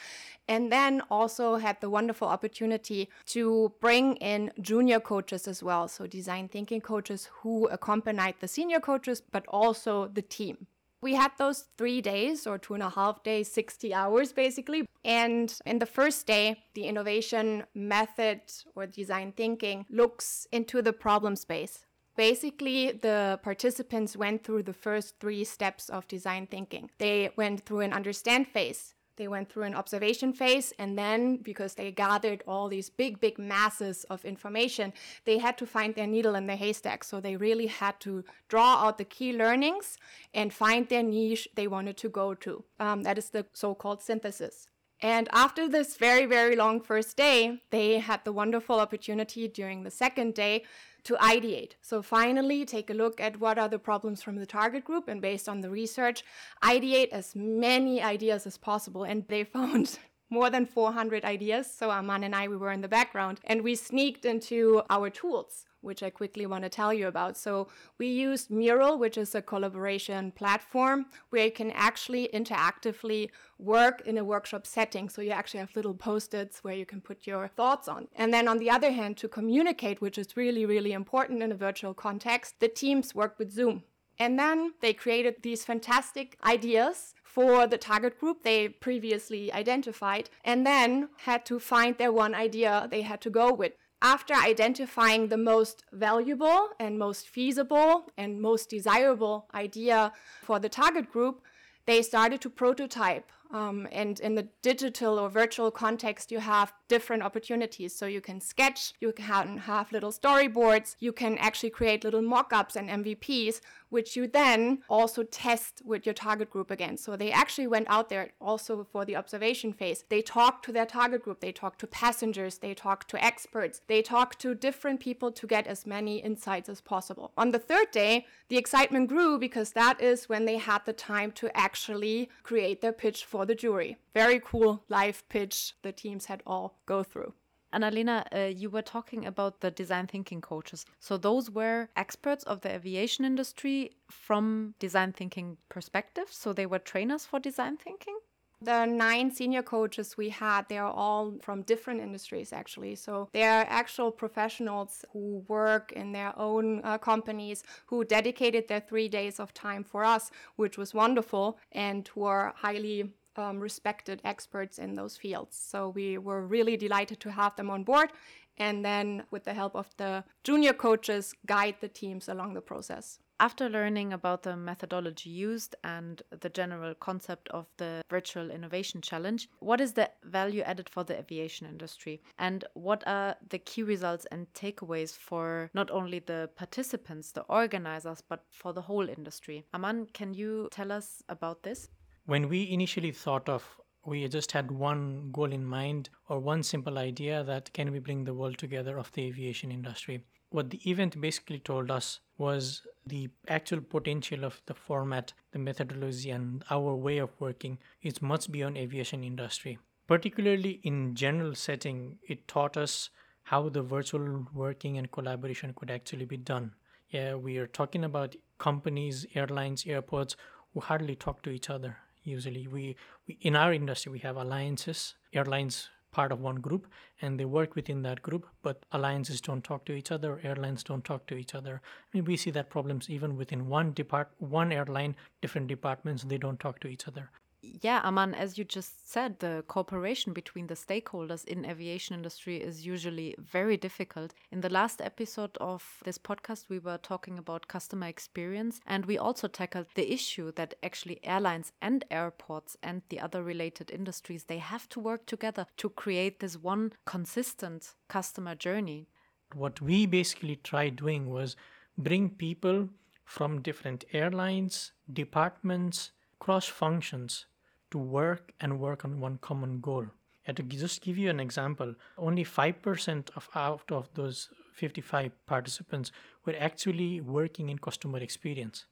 and 0.49 0.69
then 0.69 1.01
also 1.09 1.55
had 1.55 1.79
the 1.79 1.89
wonderful 1.89 2.27
opportunity 2.27 3.09
to 3.27 3.71
bring 3.79 4.17
in 4.17 4.51
junior 4.59 4.99
coaches 4.99 5.47
as 5.47 5.63
well. 5.63 5.88
So, 5.88 6.07
design 6.07 6.49
thinking 6.49 6.81
coaches 6.81 7.29
who 7.39 7.67
accompanied 7.67 8.35
the 8.41 8.49
senior 8.49 8.81
coaches, 8.81 9.21
but 9.21 9.45
also 9.47 10.09
the 10.09 10.21
team. 10.21 10.67
We 11.01 11.15
had 11.15 11.31
those 11.38 11.65
three 11.77 12.00
days 12.00 12.45
or 12.45 12.57
two 12.57 12.75
and 12.75 12.83
a 12.83 12.89
half 12.89 13.24
days, 13.24 13.51
60 13.51 13.94
hours 13.94 14.31
basically. 14.33 14.88
And 15.03 15.53
in 15.65 15.80
the 15.80 15.86
first 15.88 16.27
day, 16.27 16.63
the 16.75 16.83
innovation 16.83 17.63
method 17.74 18.42
or 18.75 18.86
design 18.86 19.33
thinking 19.36 19.86
looks 19.89 20.48
into 20.51 20.81
the 20.81 20.94
problem 20.94 21.36
space. 21.36 21.86
Basically, 22.15 22.92
the 22.92 23.39
participants 23.42 24.15
went 24.15 24.44
through 24.44 24.63
the 24.63 24.74
first 24.74 25.19
three 25.19 25.44
steps 25.44 25.89
of 25.89 26.07
design 26.07 26.45
thinking. 26.45 26.92
They 27.00 27.31
went 27.36 27.65
through 27.65 27.80
an 27.80 27.94
understand 27.94 28.48
phase, 28.48 28.94
they 29.18 29.28
went 29.28 29.50
through 29.50 29.63
an 29.63 29.75
observation 29.75 30.34
phase, 30.34 30.74
and 30.80 30.98
then 30.98 31.38
because 31.38 31.75
they 31.75 31.92
gathered 31.92 32.44
all 32.48 32.68
these 32.68 32.90
big, 32.90 33.19
big 33.19 33.38
masses 33.38 34.04
of 34.06 34.25
information, 34.25 34.94
they 35.25 35.38
had 35.38 35.58
to 35.58 35.66
find 35.66 35.96
their 35.96 36.08
needle 36.08 36.36
in 36.36 36.48
the 36.48 36.56
haystack. 36.56 37.04
So 37.04 37.19
they 37.19 37.36
really 37.36 37.68
had 37.68 38.00
to 38.02 38.24
draw 38.48 38.84
out 38.84 38.98
the 38.98 39.06
key 39.06 39.34
learnings 39.34 39.98
and 40.34 40.54
find 40.54 40.88
their 40.88 41.04
niche 41.04 41.48
they 41.56 41.68
wanted 41.68 41.98
to 41.98 42.10
go 42.10 42.34
to. 42.36 42.63
Um, 42.80 43.04
that 43.04 43.18
is 43.18 43.30
the 43.30 43.46
so 43.54 43.75
called 43.75 44.02
synthesis. 44.02 44.68
And 45.02 45.28
after 45.31 45.68
this 45.68 45.98
very, 45.98 46.27
very 46.27 46.56
long 46.56 46.80
first 46.80 47.18
day, 47.18 47.62
they 47.72 47.98
had 47.98 48.24
the 48.24 48.32
wonderful 48.32 48.80
opportunity 48.80 49.48
during 49.48 49.84
the 49.84 49.89
second 49.89 50.36
day 50.36 50.63
to 51.03 51.15
ideate. 51.15 51.74
So 51.81 52.01
finally, 52.01 52.65
take 52.65 52.89
a 52.89 52.93
look 52.93 53.20
at 53.20 53.39
what 53.39 53.58
are 53.58 53.70
the 53.70 53.79
problems 53.79 54.22
from 54.22 54.36
the 54.36 54.46
target 54.46 54.84
group 54.84 55.08
and 55.08 55.22
based 55.22 55.50
on 55.50 55.62
the 55.62 55.70
research, 55.70 56.24
ideate 56.63 57.10
as 57.10 57.36
many 57.36 58.01
ideas 58.01 58.46
as 58.46 58.58
possible. 58.58 59.03
And 59.03 59.27
they 59.27 59.43
found 59.58 60.00
more 60.29 60.50
than 60.50 60.65
400 60.65 61.25
ideas. 61.25 61.72
So 61.72 61.91
Aman 61.91 62.24
and 62.24 62.36
I, 62.36 62.48
we 62.48 62.58
were 62.58 62.72
in 62.72 62.81
the 62.81 62.88
background 62.88 63.39
and 63.43 63.62
we 63.62 63.75
sneaked 63.75 64.25
into 64.25 64.81
our 64.89 65.10
tools 65.10 65.65
which 65.81 66.03
I 66.03 66.09
quickly 66.09 66.45
want 66.45 66.63
to 66.63 66.69
tell 66.69 66.93
you 66.93 67.07
about. 67.07 67.38
So 67.38 67.67
we 67.97 68.07
used 68.07 68.50
Mural, 68.50 68.97
which 68.97 69.17
is 69.17 69.35
a 69.35 69.41
collaboration 69.41 70.31
platform 70.31 71.07
where 71.29 71.45
you 71.45 71.51
can 71.51 71.71
actually 71.71 72.29
interactively 72.33 73.29
work 73.59 74.01
in 74.05 74.17
a 74.17 74.23
workshop 74.23 74.65
setting. 74.65 75.09
So 75.09 75.21
you 75.21 75.31
actually 75.31 75.59
have 75.59 75.75
little 75.75 75.93
post-its 75.93 76.63
where 76.63 76.75
you 76.75 76.85
can 76.85 77.01
put 77.01 77.27
your 77.27 77.47
thoughts 77.47 77.88
on. 77.88 78.07
And 78.15 78.33
then 78.33 78.47
on 78.47 78.57
the 78.57 78.69
other 78.69 78.91
hand, 78.91 79.17
to 79.17 79.27
communicate, 79.27 80.01
which 80.01 80.17
is 80.17 80.38
really, 80.38 80.65
really 80.65 80.93
important 80.93 81.43
in 81.43 81.51
a 81.51 81.55
virtual 81.55 81.93
context, 81.93 82.55
the 82.59 82.67
teams 82.67 83.13
work 83.13 83.38
with 83.38 83.51
Zoom. 83.51 83.83
And 84.19 84.38
then 84.38 84.73
they 84.81 84.93
created 84.93 85.38
these 85.41 85.65
fantastic 85.65 86.38
ideas 86.43 87.15
for 87.23 87.65
the 87.65 87.77
target 87.77 88.19
group 88.19 88.43
they 88.43 88.67
previously 88.67 89.51
identified 89.53 90.29
and 90.43 90.65
then 90.65 91.09
had 91.19 91.45
to 91.45 91.59
find 91.59 91.97
their 91.97 92.11
one 92.11 92.35
idea 92.35 92.88
they 92.91 93.01
had 93.01 93.21
to 93.21 93.29
go 93.29 93.53
with. 93.53 93.71
After 94.03 94.34
identifying 94.34 95.27
the 95.27 95.38
most 95.38 95.84
valuable 95.91 96.70
and 96.79 96.98
most 96.98 97.27
feasible 97.27 98.12
and 98.17 98.41
most 98.41 98.70
desirable 98.70 99.48
idea 99.53 100.12
for 100.41 100.58
the 100.58 100.70
target 100.70 101.12
group, 101.12 101.43
they 101.86 102.01
started 102.01 102.41
to 102.41 102.50
prototype 102.50 103.31
um, 103.51 103.88
and 103.91 104.20
in 104.20 104.36
the 104.36 104.48
digital 104.62 105.20
or 105.20 105.29
virtual 105.29 105.72
context, 105.72 106.31
you 106.31 106.39
have 106.39 106.74
different 106.88 107.24
opportunities. 107.24 107.96
So 107.96 108.05
you 108.05 108.22
can 108.22 108.39
sketch, 108.39 108.93
you 109.00 109.12
can 109.12 109.58
have 109.58 109.91
little 109.91 110.12
storyboards, 110.12 110.96
you 111.00 111.12
can 111.12 111.38
actually 111.38 111.70
create 111.70 112.03
little 112.03 112.22
mock 112.22 112.53
ups 112.53 112.75
and 112.75 112.89
MVPs, 112.89 113.62
which 113.89 114.15
you 114.15 114.25
then 114.25 114.79
also 114.89 115.24
test 115.24 115.81
with 115.86 116.05
your 116.05 116.13
target 116.13 116.50
group 116.50 116.72
again. 116.72 116.98
So 116.98 117.15
they 117.15 117.31
actually 117.31 117.67
went 117.67 117.88
out 117.89 118.10
there 118.10 118.29
also 118.39 118.88
for 118.89 119.03
the 119.05 119.17
observation 119.17 119.74
phase. 119.74 120.05
They 120.10 120.22
talked 120.22 120.65
to 120.65 120.72
their 120.72 120.86
target 120.86 121.24
group, 121.24 121.41
they 121.41 121.51
talked 121.51 121.79
to 121.81 121.88
passengers, 121.88 122.60
they 122.60 122.74
talked 122.74 123.10
to 123.10 123.24
experts, 123.24 123.81
they 123.88 124.01
talked 124.01 124.39
to 124.39 124.55
different 124.55 125.01
people 125.01 125.31
to 125.31 125.46
get 125.46 125.67
as 125.67 125.86
many 125.86 126.17
insights 126.17 126.70
as 126.70 126.79
possible. 126.79 127.31
On 127.38 127.51
the 127.51 127.60
third 127.60 127.91
day, 127.91 128.25
the 128.48 128.58
excitement 128.58 129.10
grew 129.10 129.38
because 129.38 129.74
that 129.74 130.01
is 130.01 130.29
when 130.29 130.46
they 130.46 130.58
had 130.58 130.86
the 130.86 130.93
time 130.93 131.31
to 131.34 131.55
actually 131.55 132.29
create 132.43 132.81
their 132.81 132.93
pitch 132.93 133.25
for 133.25 133.40
the 133.45 133.55
jury. 133.55 133.98
Very 134.13 134.39
cool 134.39 134.83
live 134.89 135.27
pitch 135.29 135.75
the 135.81 135.91
teams 135.91 136.25
had 136.25 136.43
all 136.45 136.79
go 136.86 137.03
through. 137.03 137.33
Annalena, 137.74 138.25
uh, 138.36 138.51
you 138.53 138.69
were 138.69 138.81
talking 138.81 139.25
about 139.25 139.62
the 139.62 139.71
design 139.71 140.07
thinking 140.07 140.41
coaches. 140.41 140.86
So 141.00 141.17
those 141.17 141.50
were 141.50 141.89
experts 141.95 142.43
of 142.43 142.62
the 142.62 142.74
aviation 142.74 143.24
industry 143.24 143.91
from 144.10 144.75
design 144.79 145.13
thinking 145.13 145.57
perspective. 145.69 146.25
So 146.29 146.51
they 146.51 146.65
were 146.65 146.79
trainers 146.79 147.25
for 147.25 147.39
design 147.39 147.77
thinking. 147.77 148.17
The 148.63 148.86
nine 148.86 149.31
senior 149.31 149.63
coaches 149.63 150.17
we 150.17 150.29
had, 150.29 150.69
they 150.69 150.77
are 150.77 150.91
all 150.91 151.33
from 151.41 151.63
different 151.63 152.00
industries 152.00 152.53
actually. 152.53 152.95
So 152.95 153.27
they 153.33 153.43
are 153.43 153.65
actual 153.67 154.12
professionals 154.12 155.03
who 155.13 155.43
work 155.48 155.91
in 155.93 156.12
their 156.12 156.38
own 156.38 156.81
uh, 156.83 157.00
companies, 157.00 157.63
who 157.88 158.03
dedicated 158.03 158.67
their 158.67 158.81
three 158.81 159.10
days 159.10 159.39
of 159.39 159.51
time 159.55 159.83
for 159.83 160.03
us, 160.05 160.29
which 160.57 160.77
was 160.77 160.93
wonderful, 160.93 161.57
and 161.71 162.07
who 162.10 162.24
are 162.24 162.53
highly 162.55 163.13
um, 163.38 163.59
respected 163.59 164.21
experts 164.23 164.77
in 164.77 164.95
those 164.95 165.17
fields. 165.17 165.57
So 165.57 165.89
we 165.89 166.17
were 166.17 166.45
really 166.45 166.77
delighted 166.77 167.19
to 167.21 167.31
have 167.31 167.55
them 167.55 167.69
on 167.69 167.83
board 167.83 168.11
and 168.57 168.85
then, 168.85 169.23
with 169.31 169.43
the 169.45 169.53
help 169.53 169.75
of 169.75 169.89
the 169.97 170.23
junior 170.43 170.73
coaches, 170.73 171.33
guide 171.45 171.77
the 171.81 171.88
teams 171.88 172.29
along 172.29 172.53
the 172.53 172.61
process. 172.61 173.19
After 173.39 173.67
learning 173.67 174.13
about 174.13 174.43
the 174.43 174.55
methodology 174.55 175.31
used 175.31 175.75
and 175.83 176.21
the 176.41 176.50
general 176.50 176.93
concept 176.93 177.50
of 177.50 177.65
the 177.77 178.03
Virtual 178.07 178.51
Innovation 178.51 179.01
Challenge, 179.01 179.50
what 179.61 179.81
is 179.81 179.93
the 179.93 180.11
value 180.23 180.61
added 180.61 180.88
for 180.88 181.03
the 181.03 181.17
aviation 181.17 181.65
industry? 181.65 182.21
And 182.38 182.63
what 182.75 183.03
are 183.07 183.35
the 183.50 183.57
key 183.57 183.81
results 183.81 184.27
and 184.31 184.45
takeaways 184.53 185.17
for 185.17 185.71
not 185.73 185.89
only 185.89 186.19
the 186.19 186.51
participants, 186.55 187.31
the 187.31 187.41
organizers, 187.43 188.21
but 188.21 188.43
for 188.51 188.73
the 188.73 188.83
whole 188.83 189.09
industry? 189.09 189.65
Aman, 189.73 190.05
can 190.13 190.35
you 190.35 190.67
tell 190.71 190.91
us 190.91 191.23
about 191.27 191.63
this? 191.63 191.89
When 192.25 192.50
we 192.50 192.70
initially 192.70 193.12
thought 193.12 193.50
of 193.50 193.82
we 194.06 194.28
just 194.28 194.51
had 194.51 194.72
one 194.72 195.32
goal 195.32 195.51
in 195.51 195.66
mind 195.66 196.10
or 196.30 196.40
one 196.40 196.63
simple 196.63 196.98
idea 196.98 197.44
that 197.44 197.74
can 197.74 197.92
we 197.92 198.00
bring 198.00 198.24
the 198.24 198.34
world 198.34 198.58
together 198.58 198.98
of 198.98 199.12
the 199.12 199.24
aviation 199.24 199.72
industry. 199.72 200.24
What 200.50 200.70
the 200.70 200.90
event 200.90 201.20
basically 201.20 201.60
told 201.60 201.90
us 201.90 202.20
was 202.38 202.86
the 203.08 203.30
actual 203.48 203.82
potential 203.82 204.46
of 204.46 204.62
the 204.66 204.74
format 204.74 205.34
the 205.51 205.60
methodology 205.60 206.30
and 206.30 206.63
our 206.70 206.96
way 206.96 207.18
of 207.18 207.40
working 207.40 207.80
is 208.01 208.22
much 208.22 208.51
beyond 208.51 208.78
aviation 208.78 209.24
industry. 209.24 209.80
Particularly 210.08 210.80
in 210.84 211.16
general 211.16 211.56
setting 211.56 212.20
it 212.28 212.48
taught 212.48 212.78
us 212.78 213.10
how 213.44 213.68
the 213.68 213.82
virtual 213.82 214.48
working 214.54 214.98
and 214.98 215.12
collaboration 215.12 215.74
could 215.75 215.90
actually 215.90 216.25
be 216.25 216.38
done. 216.38 216.75
Yeah 217.10 217.36
we 217.36 217.58
are 217.58 217.68
talking 217.68 218.04
about 218.04 218.36
companies 218.58 219.25
airlines 219.34 219.86
airports 219.88 220.36
who 220.74 220.80
hardly 220.82 221.16
talk 221.16 221.42
to 221.44 221.50
each 221.50 221.70
other 221.70 221.98
usually 222.24 222.68
we, 222.68 222.96
we 223.28 223.38
in 223.42 223.56
our 223.56 223.74
industry 223.74 224.12
we 224.12 224.20
have 224.20 224.38
alliances 224.38 225.16
airlines 225.34 225.90
part 226.12 226.32
of 226.32 226.42
one 226.42 226.56
group 226.56 226.88
and 227.22 227.40
they 227.40 227.46
work 227.46 227.75
within 227.75 228.01
that 228.01 228.22
group 228.22 228.46
but 228.62 228.86
alliances 228.92 229.40
don't 229.42 229.63
talk 229.63 229.86
to 229.86 229.94
each 229.94 230.12
other 230.12 230.40
airlines 230.44 230.84
don't 230.84 231.06
talk 231.06 231.25
to 231.25 231.36
each 231.36 231.56
other. 231.56 231.82
I 231.84 232.18
mean 232.18 232.25
we 232.25 232.38
see 232.38 232.51
that 232.51 232.70
problems 232.70 233.10
even 233.10 233.38
within 233.38 233.68
one 233.68 233.94
depart 233.94 234.30
one 234.38 234.72
airline 234.72 235.16
different 235.42 235.68
departments 235.68 236.24
they 236.24 236.38
don't 236.38 236.60
talk 236.60 236.80
to 236.82 236.88
each 236.88 237.08
other 237.08 237.30
yeah, 237.63 238.01
Aman, 238.03 238.34
as 238.34 238.58
you 238.58 238.63
just 238.63 239.12
said, 239.12 239.38
the 239.39 239.63
cooperation 239.68 240.34
between 240.34 240.65
the 240.65 240.74
stakeholders 240.74 241.46
in 241.46 241.63
aviation 241.63 242.15
industry 242.15 242.58
is 242.58 242.86
usually 242.86 243.36
very 243.38 243.77
difficult. 243.77 244.34
In 244.51 244.62
the 244.62 244.70
last 244.70 245.00
episode 245.00 245.58
of 245.62 246.01
this 246.03 246.18
podcast, 246.18 246.70
we 246.70 246.80
were 246.80 246.98
talking 246.98 247.38
about 247.38 247.68
customer 247.68 248.08
experience, 248.08 248.82
and 248.88 249.06
we 249.06 249.18
also 249.18 249.48
tackled 249.48 249.86
the 249.94 250.12
issue 250.12 250.51
that 250.53 250.74
actually 250.82 251.20
airlines 251.24 251.72
and 251.82 252.03
airports 252.10 252.77
and 252.82 253.03
the 253.10 253.20
other 253.20 253.44
related 253.44 253.91
industries 253.91 254.46
they 254.46 254.58
have 254.58 254.89
to 254.89 255.00
work 255.00 255.27
together 255.27 255.68
to 255.77 255.89
create 255.89 256.39
this 256.39 256.58
one 256.58 256.94
consistent 257.06 257.94
customer 258.08 258.56
journey. 258.56 259.08
What 259.53 259.82
we 259.82 260.08
basically 260.08 260.56
tried 260.56 260.96
doing 260.96 261.30
was 261.30 261.56
bring 261.98 262.30
people 262.30 262.89
from 263.24 263.62
different 263.62 264.03
airlines, 264.13 264.94
departments, 265.13 266.12
cross 266.39 266.65
functions 266.65 267.46
to 267.91 267.98
work 267.98 268.53
and 268.60 268.79
work 268.79 269.05
on 269.05 269.19
one 269.19 269.38
common 269.38 269.79
goal. 269.79 270.05
And 270.45 270.57
to 270.57 270.63
just 270.63 271.01
give 271.01 271.17
you 271.17 271.29
an 271.29 271.39
example, 271.39 271.93
only 272.17 272.43
5% 272.43 273.29
of 273.36 273.50
out 273.53 273.91
of 273.91 274.10
those 274.15 274.50
55 274.74 275.31
participants 275.45 276.12
were 276.45 276.55
actually 276.60 277.21
working 277.21 277.69
in 277.69 277.77
customer 277.77 278.17
experience. 278.17 278.86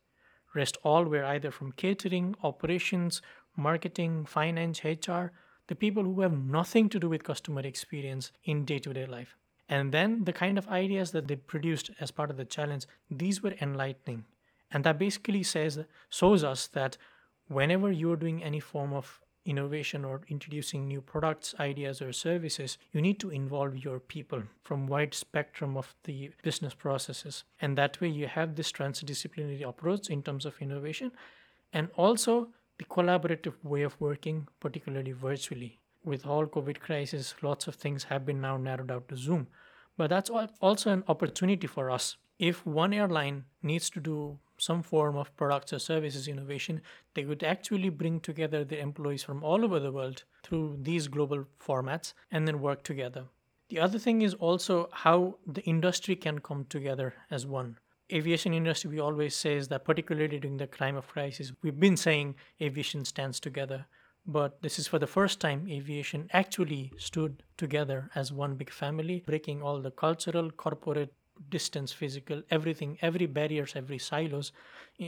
Rest 0.54 0.78
all 0.84 1.06
were 1.06 1.26
either 1.26 1.52
from 1.52 1.72
catering, 1.72 2.36
operations, 2.44 3.22
marketing, 3.56 4.26
finance, 4.26 4.84
HR, 4.84 5.32
the 5.68 5.76
people 5.76 6.04
who 6.04 6.22
have 6.22 6.34
nothing 6.34 6.90
to 6.90 7.00
do 7.00 7.10
with 7.10 7.24
customer 7.24 7.62
experience 7.62 8.32
in 8.44 8.66
day-to-day 8.66 9.06
life. 9.06 9.36
And 9.68 9.92
then 9.92 10.24
the 10.24 10.34
kind 10.34 10.58
of 10.58 10.68
ideas 10.68 11.12
that 11.12 11.28
they 11.28 11.36
produced 11.36 11.92
as 12.00 12.10
part 12.10 12.32
of 12.32 12.38
the 12.38 12.46
challenge, 12.46 12.86
these 13.10 13.44
were 13.44 13.54
enlightening. 13.62 14.26
And 14.72 14.84
that 14.84 14.98
basically 14.98 15.44
says 15.44 15.80
shows 16.10 16.44
us 16.44 16.68
that 16.68 16.98
whenever 17.50 17.92
you're 17.92 18.16
doing 18.16 18.44
any 18.44 18.60
form 18.60 18.94
of 18.94 19.20
innovation 19.46 20.06
or 20.06 20.22
introducing 20.28 20.88
new 20.88 21.02
products 21.02 21.56
ideas 21.60 22.02
or 22.02 22.12
services 22.14 22.78
you 22.92 23.02
need 23.02 23.20
to 23.20 23.32
involve 23.32 23.76
your 23.78 24.00
people 24.00 24.44
from 24.64 24.86
wide 24.86 25.14
spectrum 25.14 25.76
of 25.76 25.96
the 26.04 26.30
business 26.44 26.74
processes. 26.74 27.44
And 27.60 27.78
that 27.78 28.00
way 28.00 28.10
you 28.10 28.28
have 28.28 28.56
this 28.56 28.72
transdisciplinary 28.72 29.68
approach 29.68 30.10
in 30.10 30.22
terms 30.22 30.46
of 30.46 30.56
innovation 30.60 31.12
and 31.74 31.90
also 31.96 32.50
the 32.78 32.86
collaborative 32.86 33.56
way 33.64 33.82
of 33.82 34.00
working 34.00 34.48
particularly 34.60 35.14
virtually. 35.14 35.80
With 36.04 36.28
all 36.28 36.46
covid 36.46 36.80
crisis 36.80 37.34
lots 37.42 37.68
of 37.68 37.76
things 37.76 38.04
have 38.06 38.26
been 38.26 38.42
now 38.42 38.58
narrowed 38.58 38.92
out 38.92 39.08
to 39.10 39.18
zoom. 39.18 39.48
But 39.98 40.10
that's 40.10 40.30
also 40.62 40.92
an 40.92 41.04
opportunity 41.08 41.68
for 41.68 41.90
us. 41.92 42.18
If 42.38 42.66
one 42.66 42.94
airline 42.94 43.46
needs 43.64 43.90
to 43.90 44.00
do 44.00 44.40
some 44.60 44.84
form 44.84 45.16
of 45.16 45.36
products 45.36 45.74
or 45.74 45.80
services 45.80 46.28
innovation, 46.28 46.82
they 47.14 47.24
could 47.24 47.44
actually 47.44 47.90
bring 47.90 48.20
together 48.20 48.64
the 48.64 48.80
employees 48.80 49.24
from 49.24 49.44
all 49.44 49.64
over 49.64 49.80
the 49.80 49.92
world 49.92 50.24
through 50.44 50.78
these 50.82 51.08
global 51.08 51.46
formats 51.60 52.14
and 52.32 52.48
then 52.48 52.62
work 52.62 52.84
together. 52.84 53.26
The 53.70 53.80
other 53.80 54.00
thing 54.00 54.22
is 54.24 54.34
also 54.34 54.90
how 54.92 55.38
the 55.46 55.62
industry 55.62 56.16
can 56.16 56.40
come 56.40 56.66
together 56.66 57.14
as 57.30 57.46
one. 57.46 57.78
Aviation 58.12 58.54
industry, 58.54 58.90
we 58.90 59.00
always 59.00 59.36
says 59.36 59.68
that 59.68 59.86
particularly 59.86 60.40
during 60.40 60.58
the 60.58 60.68
of 60.96 61.08
crisis, 61.08 61.54
we've 61.62 61.80
been 61.80 61.96
saying 61.96 62.36
aviation 62.60 63.06
stands 63.06 63.40
together. 63.40 63.86
But 64.26 64.62
this 64.62 64.80
is 64.80 64.88
for 64.88 64.98
the 64.98 65.08
first 65.08 65.40
time 65.40 65.68
aviation 65.70 66.30
actually 66.34 66.92
stood 66.98 67.44
together 67.58 68.10
as 68.16 68.34
one 68.34 68.56
big 68.56 68.72
family, 68.72 69.24
breaking 69.26 69.62
all 69.62 69.80
the 69.82 69.92
cultural, 69.92 70.50
corporate, 70.52 71.14
distance 71.50 71.92
physical 71.92 72.42
everything 72.52 72.98
every 73.02 73.26
barriers 73.26 73.74
every 73.76 73.98
silos 73.98 74.52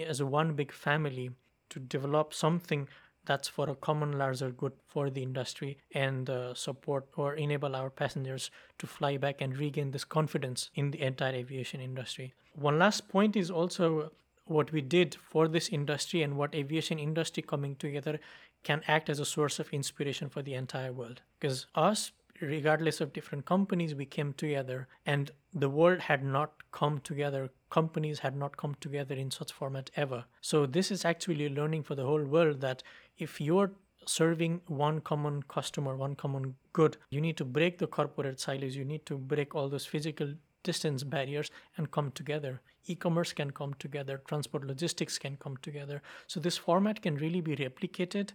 as 0.07 0.23
one 0.23 0.53
big 0.53 0.71
family 0.71 1.29
to 1.69 1.79
develop 1.79 2.33
something 2.33 2.87
that's 3.25 3.47
for 3.47 3.69
a 3.69 3.75
common 3.75 4.17
larger 4.17 4.49
good 4.49 4.73
for 4.87 5.09
the 5.09 5.21
industry 5.21 5.77
and 5.93 6.29
uh, 6.29 6.53
support 6.53 7.07
or 7.15 7.35
enable 7.35 7.75
our 7.75 7.89
passengers 7.89 8.49
to 8.79 8.87
fly 8.87 9.17
back 9.17 9.41
and 9.41 9.57
regain 9.57 9.91
this 9.91 10.03
confidence 10.03 10.69
in 10.75 10.91
the 10.91 11.01
entire 11.01 11.35
aviation 11.35 11.79
industry. 11.79 12.33
One 12.53 12.79
last 12.79 13.07
point 13.09 13.35
is 13.35 13.51
also 13.51 14.11
what 14.45 14.71
we 14.71 14.81
did 14.81 15.15
for 15.15 15.47
this 15.47 15.69
industry 15.69 16.23
and 16.23 16.35
what 16.35 16.55
aviation 16.55 16.99
industry 16.99 17.43
coming 17.43 17.75
together 17.75 18.19
can 18.63 18.81
act 18.87 19.09
as 19.09 19.19
a 19.19 19.25
source 19.25 19.59
of 19.59 19.69
inspiration 19.69 20.29
for 20.29 20.41
the 20.41 20.53
entire 20.53 20.91
world. 20.91 21.21
Because 21.39 21.67
us 21.75 22.11
regardless 22.41 23.01
of 23.01 23.13
different 23.13 23.45
companies, 23.45 23.95
we 23.95 24.05
came 24.05 24.33
together 24.33 24.87
and 25.05 25.31
the 25.53 25.69
world 25.69 25.99
had 25.99 26.23
not 26.23 26.51
come 26.71 26.99
together. 26.99 27.49
Companies 27.69 28.19
had 28.19 28.35
not 28.35 28.57
come 28.57 28.75
together 28.81 29.15
in 29.15 29.31
such 29.31 29.51
format 29.51 29.89
ever. 29.95 30.25
So 30.41 30.65
this 30.65 30.91
is 30.91 31.05
actually 31.05 31.49
learning 31.49 31.83
for 31.83 31.95
the 31.95 32.05
whole 32.05 32.23
world 32.23 32.61
that 32.61 32.83
if 33.17 33.39
you're 33.39 33.71
serving 34.05 34.61
one 34.67 34.99
common 35.01 35.43
customer, 35.43 35.95
one 35.95 36.15
common 36.15 36.55
good, 36.73 36.97
you 37.11 37.21
need 37.21 37.37
to 37.37 37.45
break 37.45 37.77
the 37.77 37.87
corporate 37.87 38.39
silos, 38.39 38.75
you 38.75 38.85
need 38.85 39.05
to 39.05 39.17
break 39.17 39.53
all 39.53 39.69
those 39.69 39.85
physical 39.85 40.33
distance 40.63 41.03
barriers 41.03 41.51
and 41.77 41.91
come 41.91 42.11
together. 42.11 42.61
E 42.85 42.95
commerce 42.95 43.33
can 43.33 43.51
come 43.51 43.73
together, 43.75 44.21
transport 44.27 44.65
logistics 44.65 45.19
can 45.19 45.37
come 45.37 45.57
together. 45.57 46.01
So, 46.27 46.39
this 46.39 46.57
format 46.57 47.01
can 47.01 47.15
really 47.15 47.41
be 47.41 47.55
replicated 47.55 48.29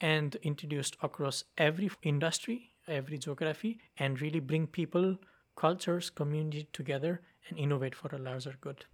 and 0.00 0.36
introduced 0.36 0.96
across 1.02 1.44
every 1.58 1.90
industry 2.02 2.69
every 2.88 3.18
geography 3.18 3.80
and 3.98 4.20
really 4.20 4.40
bring 4.40 4.66
people, 4.66 5.16
cultures, 5.56 6.10
community 6.10 6.68
together 6.72 7.20
and 7.48 7.58
innovate 7.58 7.94
for 7.94 8.14
a 8.14 8.18
larger 8.18 8.54
good. 8.60 8.84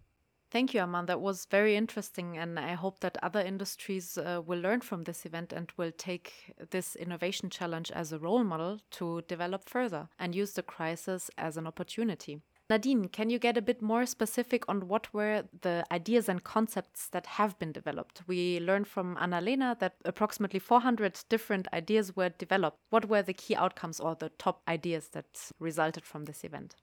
Thank 0.49 0.75
you, 0.75 0.81
Aman. 0.81 1.07
That 1.07 1.21
was 1.21 1.45
very 1.50 1.75
interesting, 1.75 2.38
and 2.38 2.59
I 2.59 2.75
hope 2.75 3.00
that 3.00 3.19
other 3.21 3.40
industries 3.40 4.16
uh, 4.16 4.40
will 4.47 4.61
learn 4.61 4.81
from 4.81 5.02
this 5.02 5.26
event 5.26 5.52
and 5.52 5.73
will 5.76 5.90
take 5.90 6.55
this 6.71 6.95
innovation 6.95 7.50
challenge 7.50 7.90
as 7.90 8.12
a 8.12 8.19
role 8.19 8.45
model 8.45 8.78
to 8.93 9.23
develop 9.23 9.69
further 9.69 10.09
and 10.21 10.37
use 10.37 10.52
the 10.52 10.62
crisis 10.62 11.31
as 11.37 11.57
an 11.57 11.66
opportunity. 11.66 12.40
Nadine, 12.68 13.06
can 13.08 13.30
you 13.30 13.38
get 13.38 13.56
a 13.56 13.62
bit 13.62 13.80
more 13.80 14.06
specific 14.06 14.64
on 14.68 14.88
what 14.88 15.14
were 15.14 15.44
the 15.61 15.85
ideas 15.92 16.28
and 16.28 16.42
concepts 16.42 17.06
that 17.08 17.25
have 17.26 17.56
been 17.61 17.70
developed? 17.70 18.23
We 18.26 18.58
learned 18.58 18.88
from 18.88 19.16
Annalena 19.16 19.78
that 19.78 19.94
approximately 20.04 20.58
400 20.58 21.20
different 21.28 21.68
ideas 21.73 22.16
were 22.16 22.30
developed. 22.30 22.78
What 22.90 23.08
were 23.08 23.23
the 23.23 23.35
key 23.35 23.54
outcomes 23.54 24.00
or 24.00 24.16
the 24.16 24.30
top 24.30 24.62
ideas 24.66 25.08
that 25.08 25.52
resulted 25.61 26.04
from 26.04 26.25
this 26.25 26.42
event? 26.42 26.75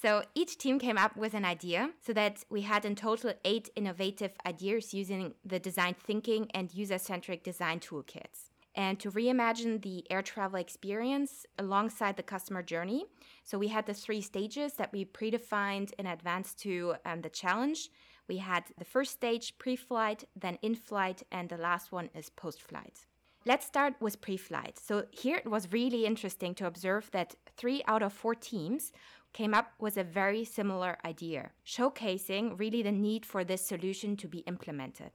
So 0.00 0.22
each 0.34 0.58
team 0.58 0.78
came 0.78 0.98
up 0.98 1.16
with 1.16 1.34
an 1.34 1.44
idea 1.44 1.90
so 2.04 2.12
that 2.12 2.44
we 2.48 2.62
had 2.62 2.84
in 2.84 2.94
total 2.94 3.34
eight 3.44 3.68
innovative 3.74 4.32
ideas 4.46 4.94
using 4.94 5.34
the 5.44 5.58
design 5.58 5.94
thinking 5.98 6.50
and 6.54 6.72
user 6.72 6.98
centric 6.98 7.42
design 7.42 7.80
toolkits 7.80 8.51
and 8.74 8.98
to 9.00 9.10
reimagine 9.10 9.82
the 9.82 10.04
air 10.10 10.22
travel 10.22 10.58
experience 10.58 11.46
alongside 11.58 12.16
the 12.16 12.22
customer 12.22 12.62
journey. 12.62 13.04
So 13.44 13.58
we 13.58 13.68
had 13.68 13.86
the 13.86 13.94
three 13.94 14.20
stages 14.20 14.74
that 14.74 14.92
we 14.92 15.04
predefined 15.04 15.92
in 15.98 16.06
advance 16.06 16.54
to 16.54 16.94
um, 17.04 17.20
the 17.20 17.28
challenge. 17.28 17.90
We 18.28 18.38
had 18.38 18.64
the 18.78 18.84
first 18.84 19.12
stage 19.12 19.58
pre 19.58 19.76
flight, 19.76 20.24
then 20.34 20.58
in 20.62 20.74
flight, 20.74 21.22
and 21.30 21.48
the 21.48 21.56
last 21.56 21.92
one 21.92 22.08
is 22.14 22.30
post 22.30 22.62
flight. 22.62 23.06
Let's 23.44 23.66
start 23.66 23.94
with 24.00 24.20
pre 24.20 24.36
flight. 24.36 24.78
So 24.78 25.04
here 25.10 25.36
it 25.36 25.50
was 25.50 25.72
really 25.72 26.06
interesting 26.06 26.54
to 26.54 26.66
observe 26.66 27.10
that 27.10 27.34
three 27.56 27.82
out 27.88 28.02
of 28.02 28.12
four 28.12 28.34
teams 28.34 28.92
came 29.32 29.54
up 29.54 29.72
with 29.78 29.96
a 29.96 30.04
very 30.04 30.44
similar 30.44 30.98
idea, 31.04 31.50
showcasing 31.66 32.58
really 32.58 32.82
the 32.82 32.92
need 32.92 33.26
for 33.26 33.44
this 33.44 33.66
solution 33.66 34.16
to 34.16 34.28
be 34.28 34.38
implemented. 34.40 35.12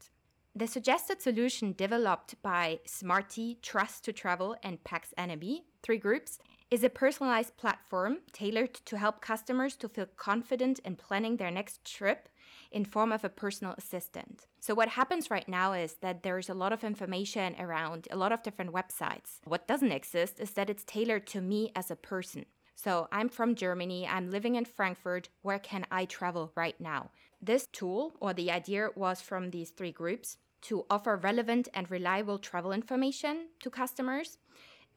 The 0.58 0.66
suggested 0.66 1.22
solution 1.22 1.76
developed 1.78 2.42
by 2.42 2.80
Smarty, 2.84 3.60
Trust 3.62 4.04
to 4.06 4.12
Travel, 4.12 4.56
and 4.64 4.84
Pax 4.84 5.14
Enemy, 5.16 5.66
three 5.84 6.00
groups, 6.00 6.40
is 6.72 6.84
a 6.84 6.90
personalized 6.90 7.58
platform 7.58 8.22
tailored 8.34 8.74
to 8.74 8.98
help 8.98 9.22
customers 9.22 9.76
to 9.76 9.88
feel 9.88 10.08
confident 10.18 10.80
in 10.80 10.96
planning 10.96 11.38
their 11.38 11.52
next 11.52 11.86
trip 11.86 12.28
in 12.72 12.86
form 12.86 13.12
of 13.12 13.24
a 13.24 13.30
personal 13.30 13.76
assistant. 13.78 14.48
So 14.60 14.74
what 14.74 14.90
happens 14.90 15.30
right 15.30 15.48
now 15.48 15.74
is 15.74 15.98
that 16.02 16.24
there's 16.24 16.50
a 16.50 16.56
lot 16.56 16.74
of 16.74 16.84
information 16.84 17.56
around 17.60 18.08
a 18.10 18.18
lot 18.18 18.32
of 18.32 18.42
different 18.42 18.74
websites. 18.74 19.42
What 19.46 19.68
doesn't 19.68 19.92
exist 19.92 20.40
is 20.40 20.50
that 20.54 20.72
it's 20.72 20.84
tailored 20.84 21.28
to 21.28 21.40
me 21.40 21.72
as 21.76 21.92
a 21.92 21.96
person. 21.96 22.48
So 22.74 23.08
I'm 23.12 23.30
from 23.30 23.54
Germany, 23.54 24.08
I'm 24.08 24.32
living 24.32 24.56
in 24.56 24.66
Frankfurt, 24.66 25.30
where 25.44 25.60
can 25.60 25.86
I 25.92 26.06
travel 26.06 26.52
right 26.56 26.80
now? 26.82 27.12
This 27.40 27.68
tool 27.68 28.14
or 28.20 28.34
the 28.34 28.50
idea 28.50 28.90
was 28.96 29.22
from 29.22 29.52
these 29.52 29.70
three 29.70 29.92
groups 29.92 30.38
to 30.68 30.86
offer 30.90 31.16
relevant 31.16 31.70
and 31.74 31.90
reliable 31.90 32.38
travel 32.38 32.74
information 32.74 33.48
to 33.62 33.70
customers, 33.70 34.38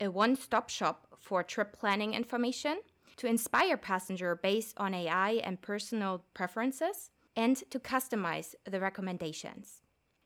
a 0.01 0.09
one 0.11 0.35
stop 0.35 0.69
shop 0.69 1.07
for 1.17 1.45
trip 1.45 1.79
planning 1.79 2.13
information, 2.13 2.81
to 3.17 3.29
inspire 3.29 3.77
passenger 3.77 4.35
based 4.35 4.75
on 4.79 4.95
AI 4.95 5.41
and 5.45 5.63
personal 5.63 6.25
preferences, 6.35 7.11
and 7.37 7.57
to 7.71 7.79
customize 7.79 8.57
the 8.69 8.81
recommendations. 8.81 9.83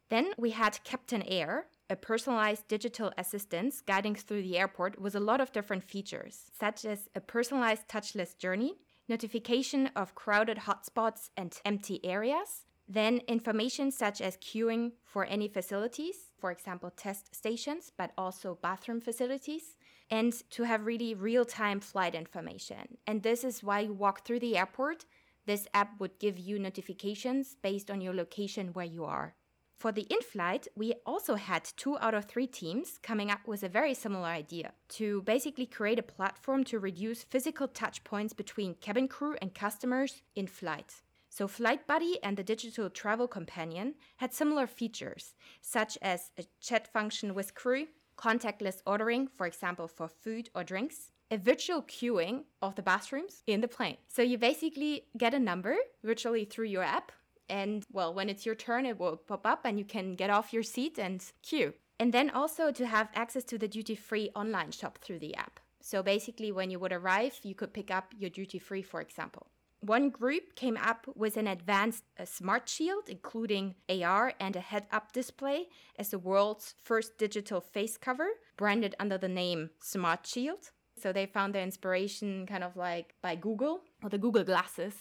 Then 0.09 0.33
we 0.39 0.51
had 0.51 0.83
Captain 0.83 1.23
Air, 1.23 1.67
a 1.91 1.97
personalized 1.97 2.67
digital 2.67 3.13
assistance 3.19 3.83
guiding 3.83 4.15
through 4.15 4.43
the 4.43 4.57
airport 4.57 4.99
with 4.99 5.15
a 5.15 5.21
lot 5.21 5.43
of 5.43 5.53
different 5.53 5.85
features, 5.85 6.45
such 6.59 6.87
as 6.87 7.11
a 7.15 7.21
personalized 7.21 7.87
touchless 7.87 8.39
journey, 8.39 8.79
notification 9.11 9.91
of 9.95 10.15
crowded 10.15 10.61
hotspots 10.61 11.29
and 11.37 11.59
empty 11.67 12.03
areas, 12.03 12.65
then 12.89 13.21
information 13.29 13.91
such 13.91 14.21
as 14.21 14.37
queuing 14.37 14.93
for 15.05 15.25
any 15.25 15.49
facilities, 15.49 16.31
for 16.39 16.51
example, 16.51 16.91
test 16.91 17.35
stations, 17.35 17.93
but 17.97 18.13
also 18.19 18.59
bathroom 18.63 19.01
facilities, 19.01 19.77
and 20.11 20.33
to 20.51 20.65
have 20.65 20.85
really 20.85 21.15
real 21.15 21.45
time 21.45 21.81
flight 21.81 22.15
information. 22.15 22.99
And 23.07 23.23
this 23.23 23.43
is 23.43 23.63
why 23.63 23.81
you 23.81 23.93
walk 23.93 24.25
through 24.25 24.41
the 24.41 24.57
airport. 24.57 25.07
This 25.47 25.67
app 25.73 25.99
would 25.99 26.19
give 26.19 26.39
you 26.39 26.59
notifications 26.59 27.57
based 27.63 27.91
on 27.91 28.01
your 28.01 28.15
location 28.15 28.73
where 28.75 28.85
you 28.85 29.05
are. 29.05 29.35
For 29.77 29.91
the 29.91 30.03
in 30.03 30.21
flight, 30.21 30.69
we 30.77 30.95
also 31.05 31.35
had 31.35 31.65
two 31.77 31.99
out 31.99 32.15
of 32.15 32.27
three 32.27 32.47
teams 32.47 32.99
coming 33.03 33.31
up 33.31 33.47
with 33.47 33.63
a 33.63 33.69
very 33.69 33.93
similar 33.93 34.29
idea 34.29 34.73
to 34.91 35.23
basically 35.23 35.67
create 35.67 35.99
a 35.99 36.03
platform 36.03 36.65
to 36.65 36.79
reduce 36.79 37.25
physical 37.25 37.69
touch 37.69 38.05
points 38.05 38.33
between 38.33 38.75
cabin 38.75 39.09
crew 39.09 39.37
and 39.43 39.55
customers 39.55 40.23
in 40.37 40.47
flight. 40.47 41.03
So, 41.37 41.49
Flight 41.49 41.89
Buddy 41.89 42.21
and 42.23 42.37
the 42.37 42.45
digital 42.45 42.89
travel 42.89 43.27
companion 43.27 43.97
had 44.19 44.33
similar 44.33 44.69
features, 44.69 45.35
such 45.61 45.99
as 46.01 46.31
a 46.39 46.45
chat 46.61 46.87
function 46.87 47.35
with 47.35 47.57
crew, 47.57 47.89
contactless 48.17 48.83
ordering, 48.87 49.27
for 49.27 49.45
example, 49.45 49.89
for 49.89 50.07
food 50.07 50.49
or 50.55 50.63
drinks, 50.63 51.11
a 51.33 51.37
virtual 51.37 51.83
queuing 51.83 52.45
of 52.63 52.77
the 52.77 52.83
bathrooms 52.83 53.43
in 53.49 53.63
the 53.63 53.67
plane. 53.67 53.97
So, 54.07 54.23
you 54.23 54.39
basically 54.39 55.07
get 55.19 55.35
a 55.35 55.41
number 55.41 55.75
virtually 56.05 56.45
through 56.45 56.67
your 56.67 56.85
app. 56.85 57.11
And 57.49 57.83
well, 57.91 58.15
when 58.15 58.29
it's 58.29 58.47
your 58.47 58.55
turn, 58.55 58.87
it 58.87 59.01
will 59.01 59.17
pop 59.17 59.45
up 59.45 59.63
and 59.65 59.77
you 59.77 59.85
can 59.85 60.15
get 60.15 60.31
off 60.31 60.53
your 60.53 60.63
seat 60.63 61.01
and 61.01 61.21
queue. 61.43 61.75
And 61.99 62.13
then 62.13 62.31
also 62.31 62.71
to 62.71 62.87
have 62.87 63.09
access 63.13 63.43
to 63.47 63.59
the 63.59 63.67
duty 63.67 63.97
free 63.97 64.31
online 64.37 64.71
shop 64.71 64.99
through 64.99 65.19
the 65.19 65.35
app. 65.35 65.59
So 65.81 66.01
basically, 66.01 66.53
when 66.53 66.71
you 66.71 66.79
would 66.79 66.93
arrive, 66.93 67.41
you 67.43 67.57
could 67.57 67.75
pick 67.75 67.91
up 67.91 68.15
your 68.17 68.31
duty 68.31 68.61
free, 68.61 68.83
for 68.83 69.01
example. 69.01 69.49
One 69.85 70.09
group 70.09 70.55
came 70.55 70.79
up 70.79 71.07
with 71.15 71.37
an 71.37 71.47
advanced 71.47 72.05
uh, 72.19 72.25
smart 72.25 72.71
shield, 72.71 73.11
including 73.11 73.75
AR 73.91 74.33
and 74.41 74.57
a 74.57 74.61
head 74.61 74.87
up 74.91 75.13
display, 75.13 75.67
as 75.99 76.09
the 76.09 76.19
world's 76.19 76.75
first 76.83 77.19
digital 77.19 77.61
face 77.61 77.99
cover, 77.99 78.29
branded 78.57 78.95
under 78.99 79.19
the 79.19 79.29
name 79.29 79.69
Smart 79.81 80.27
Shield. 80.27 80.71
So 80.97 81.13
they 81.13 81.27
found 81.27 81.55
their 81.55 81.63
inspiration 81.63 82.47
kind 82.47 82.65
of 82.65 82.79
like 82.79 83.15
by 83.21 83.35
Google 83.35 83.83
or 84.03 84.09
the 84.09 84.17
Google 84.17 84.43
glasses. 84.43 84.95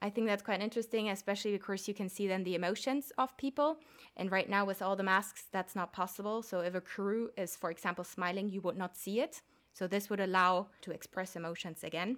I 0.00 0.08
think 0.08 0.28
that's 0.28 0.42
quite 0.42 0.62
interesting, 0.62 1.10
especially 1.10 1.52
because 1.52 1.86
you 1.86 1.92
can 1.92 2.08
see 2.08 2.26
then 2.26 2.42
the 2.42 2.54
emotions 2.54 3.12
of 3.18 3.36
people. 3.36 3.76
And 4.16 4.32
right 4.32 4.48
now, 4.48 4.64
with 4.64 4.80
all 4.80 4.96
the 4.96 5.02
masks, 5.02 5.44
that's 5.52 5.76
not 5.76 5.92
possible. 5.92 6.42
So 6.42 6.60
if 6.60 6.74
a 6.74 6.80
crew 6.80 7.28
is, 7.36 7.54
for 7.54 7.70
example, 7.70 8.02
smiling, 8.02 8.48
you 8.48 8.62
would 8.62 8.78
not 8.78 8.96
see 8.96 9.20
it. 9.20 9.42
So 9.74 9.86
this 9.86 10.08
would 10.08 10.20
allow 10.20 10.68
to 10.80 10.90
express 10.90 11.36
emotions 11.36 11.84
again. 11.84 12.16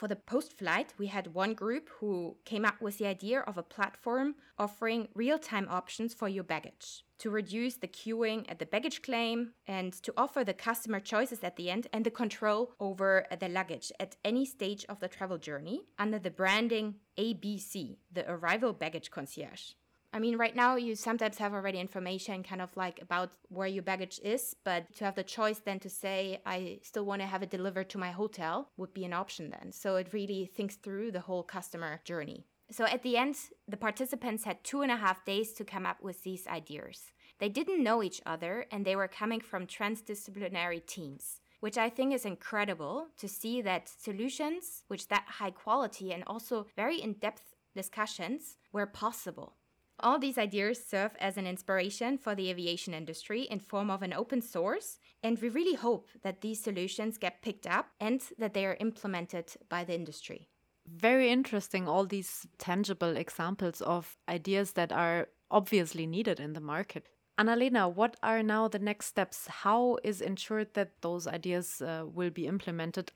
For 0.00 0.08
the 0.08 0.16
post 0.16 0.56
flight, 0.56 0.94
we 0.96 1.08
had 1.08 1.34
one 1.34 1.52
group 1.52 1.90
who 1.98 2.38
came 2.46 2.64
up 2.64 2.80
with 2.80 2.96
the 2.96 3.06
idea 3.06 3.40
of 3.40 3.58
a 3.58 3.62
platform 3.62 4.34
offering 4.56 5.08
real 5.14 5.38
time 5.38 5.68
options 5.68 6.14
for 6.14 6.26
your 6.26 6.42
baggage 6.42 7.04
to 7.18 7.28
reduce 7.28 7.76
the 7.76 7.86
queuing 7.86 8.50
at 8.50 8.58
the 8.58 8.64
baggage 8.64 9.02
claim 9.02 9.52
and 9.66 9.92
to 9.92 10.14
offer 10.16 10.42
the 10.42 10.54
customer 10.54 11.00
choices 11.00 11.44
at 11.44 11.56
the 11.56 11.70
end 11.70 11.86
and 11.92 12.06
the 12.06 12.10
control 12.10 12.72
over 12.80 13.26
the 13.40 13.48
luggage 13.50 13.92
at 14.00 14.16
any 14.24 14.46
stage 14.46 14.86
of 14.88 15.00
the 15.00 15.08
travel 15.08 15.36
journey 15.36 15.82
under 15.98 16.18
the 16.18 16.30
branding 16.30 16.94
ABC, 17.18 17.98
the 18.10 18.24
Arrival 18.26 18.72
Baggage 18.72 19.10
Concierge. 19.10 19.74
I 20.12 20.18
mean, 20.18 20.36
right 20.36 20.56
now 20.56 20.74
you 20.74 20.96
sometimes 20.96 21.38
have 21.38 21.52
already 21.52 21.78
information 21.78 22.42
kind 22.42 22.60
of 22.60 22.76
like 22.76 23.00
about 23.00 23.30
where 23.48 23.68
your 23.68 23.84
baggage 23.84 24.20
is, 24.24 24.56
but 24.64 24.92
to 24.96 25.04
have 25.04 25.14
the 25.14 25.22
choice 25.22 25.60
then 25.60 25.78
to 25.80 25.88
say, 25.88 26.40
I 26.44 26.80
still 26.82 27.04
want 27.04 27.22
to 27.22 27.26
have 27.26 27.44
it 27.44 27.50
delivered 27.50 27.88
to 27.90 27.98
my 27.98 28.10
hotel 28.10 28.70
would 28.76 28.92
be 28.92 29.04
an 29.04 29.12
option 29.12 29.50
then. 29.50 29.70
So 29.70 29.96
it 29.96 30.12
really 30.12 30.46
thinks 30.46 30.74
through 30.74 31.12
the 31.12 31.20
whole 31.20 31.44
customer 31.44 32.00
journey. 32.04 32.46
So 32.72 32.84
at 32.84 33.02
the 33.02 33.16
end, 33.16 33.36
the 33.68 33.76
participants 33.76 34.44
had 34.44 34.64
two 34.64 34.82
and 34.82 34.90
a 34.90 34.96
half 34.96 35.24
days 35.24 35.52
to 35.54 35.64
come 35.64 35.86
up 35.86 36.02
with 36.02 36.22
these 36.24 36.46
ideas. 36.48 37.12
They 37.38 37.48
didn't 37.48 37.82
know 37.82 38.02
each 38.02 38.20
other 38.26 38.66
and 38.70 38.84
they 38.84 38.96
were 38.96 39.08
coming 39.08 39.40
from 39.40 39.66
transdisciplinary 39.66 40.84
teams 40.86 41.40
which 41.60 41.76
I 41.76 41.90
think 41.90 42.12
is 42.12 42.24
incredible 42.24 43.08
to 43.18 43.28
see 43.28 43.60
that 43.62 43.88
solutions, 43.88 44.82
which 44.88 45.08
that 45.08 45.26
high 45.28 45.50
quality 45.50 46.12
and 46.12 46.24
also 46.26 46.66
very 46.74 47.00
in 47.00 47.14
depth 47.14 47.54
discussions 47.74 48.56
were 48.72 48.86
possible. 48.86 49.56
All 50.02 50.18
these 50.18 50.38
ideas 50.38 50.82
serve 50.82 51.12
as 51.20 51.36
an 51.36 51.46
inspiration 51.46 52.16
for 52.16 52.34
the 52.34 52.48
aviation 52.50 52.94
industry 52.94 53.42
in 53.42 53.60
form 53.60 53.90
of 53.90 54.02
an 54.02 54.12
open 54.12 54.40
source, 54.40 54.98
and 55.22 55.38
we 55.38 55.48
really 55.50 55.74
hope 55.74 56.08
that 56.22 56.40
these 56.40 56.62
solutions 56.62 57.18
get 57.18 57.42
picked 57.42 57.66
up 57.66 57.88
and 58.00 58.22
that 58.38 58.54
they 58.54 58.64
are 58.64 58.78
implemented 58.80 59.52
by 59.68 59.84
the 59.84 59.94
industry. 59.94 60.48
Very 60.86 61.30
interesting, 61.30 61.86
all 61.86 62.06
these 62.06 62.46
tangible 62.58 63.16
examples 63.16 63.82
of 63.82 64.16
ideas 64.28 64.72
that 64.72 64.90
are 64.90 65.28
obviously 65.50 66.06
needed 66.06 66.40
in 66.40 66.54
the 66.54 66.60
market. 66.60 67.08
Annalena, 67.38 67.92
what 67.92 68.16
are 68.22 68.42
now 68.42 68.68
the 68.68 68.78
next 68.78 69.06
steps? 69.06 69.46
How 69.48 69.98
is 70.02 70.20
ensured 70.20 70.74
that 70.74 71.00
those 71.00 71.26
ideas 71.26 71.80
uh, 71.80 72.04
will 72.06 72.30
be 72.30 72.46
implemented 72.46 73.12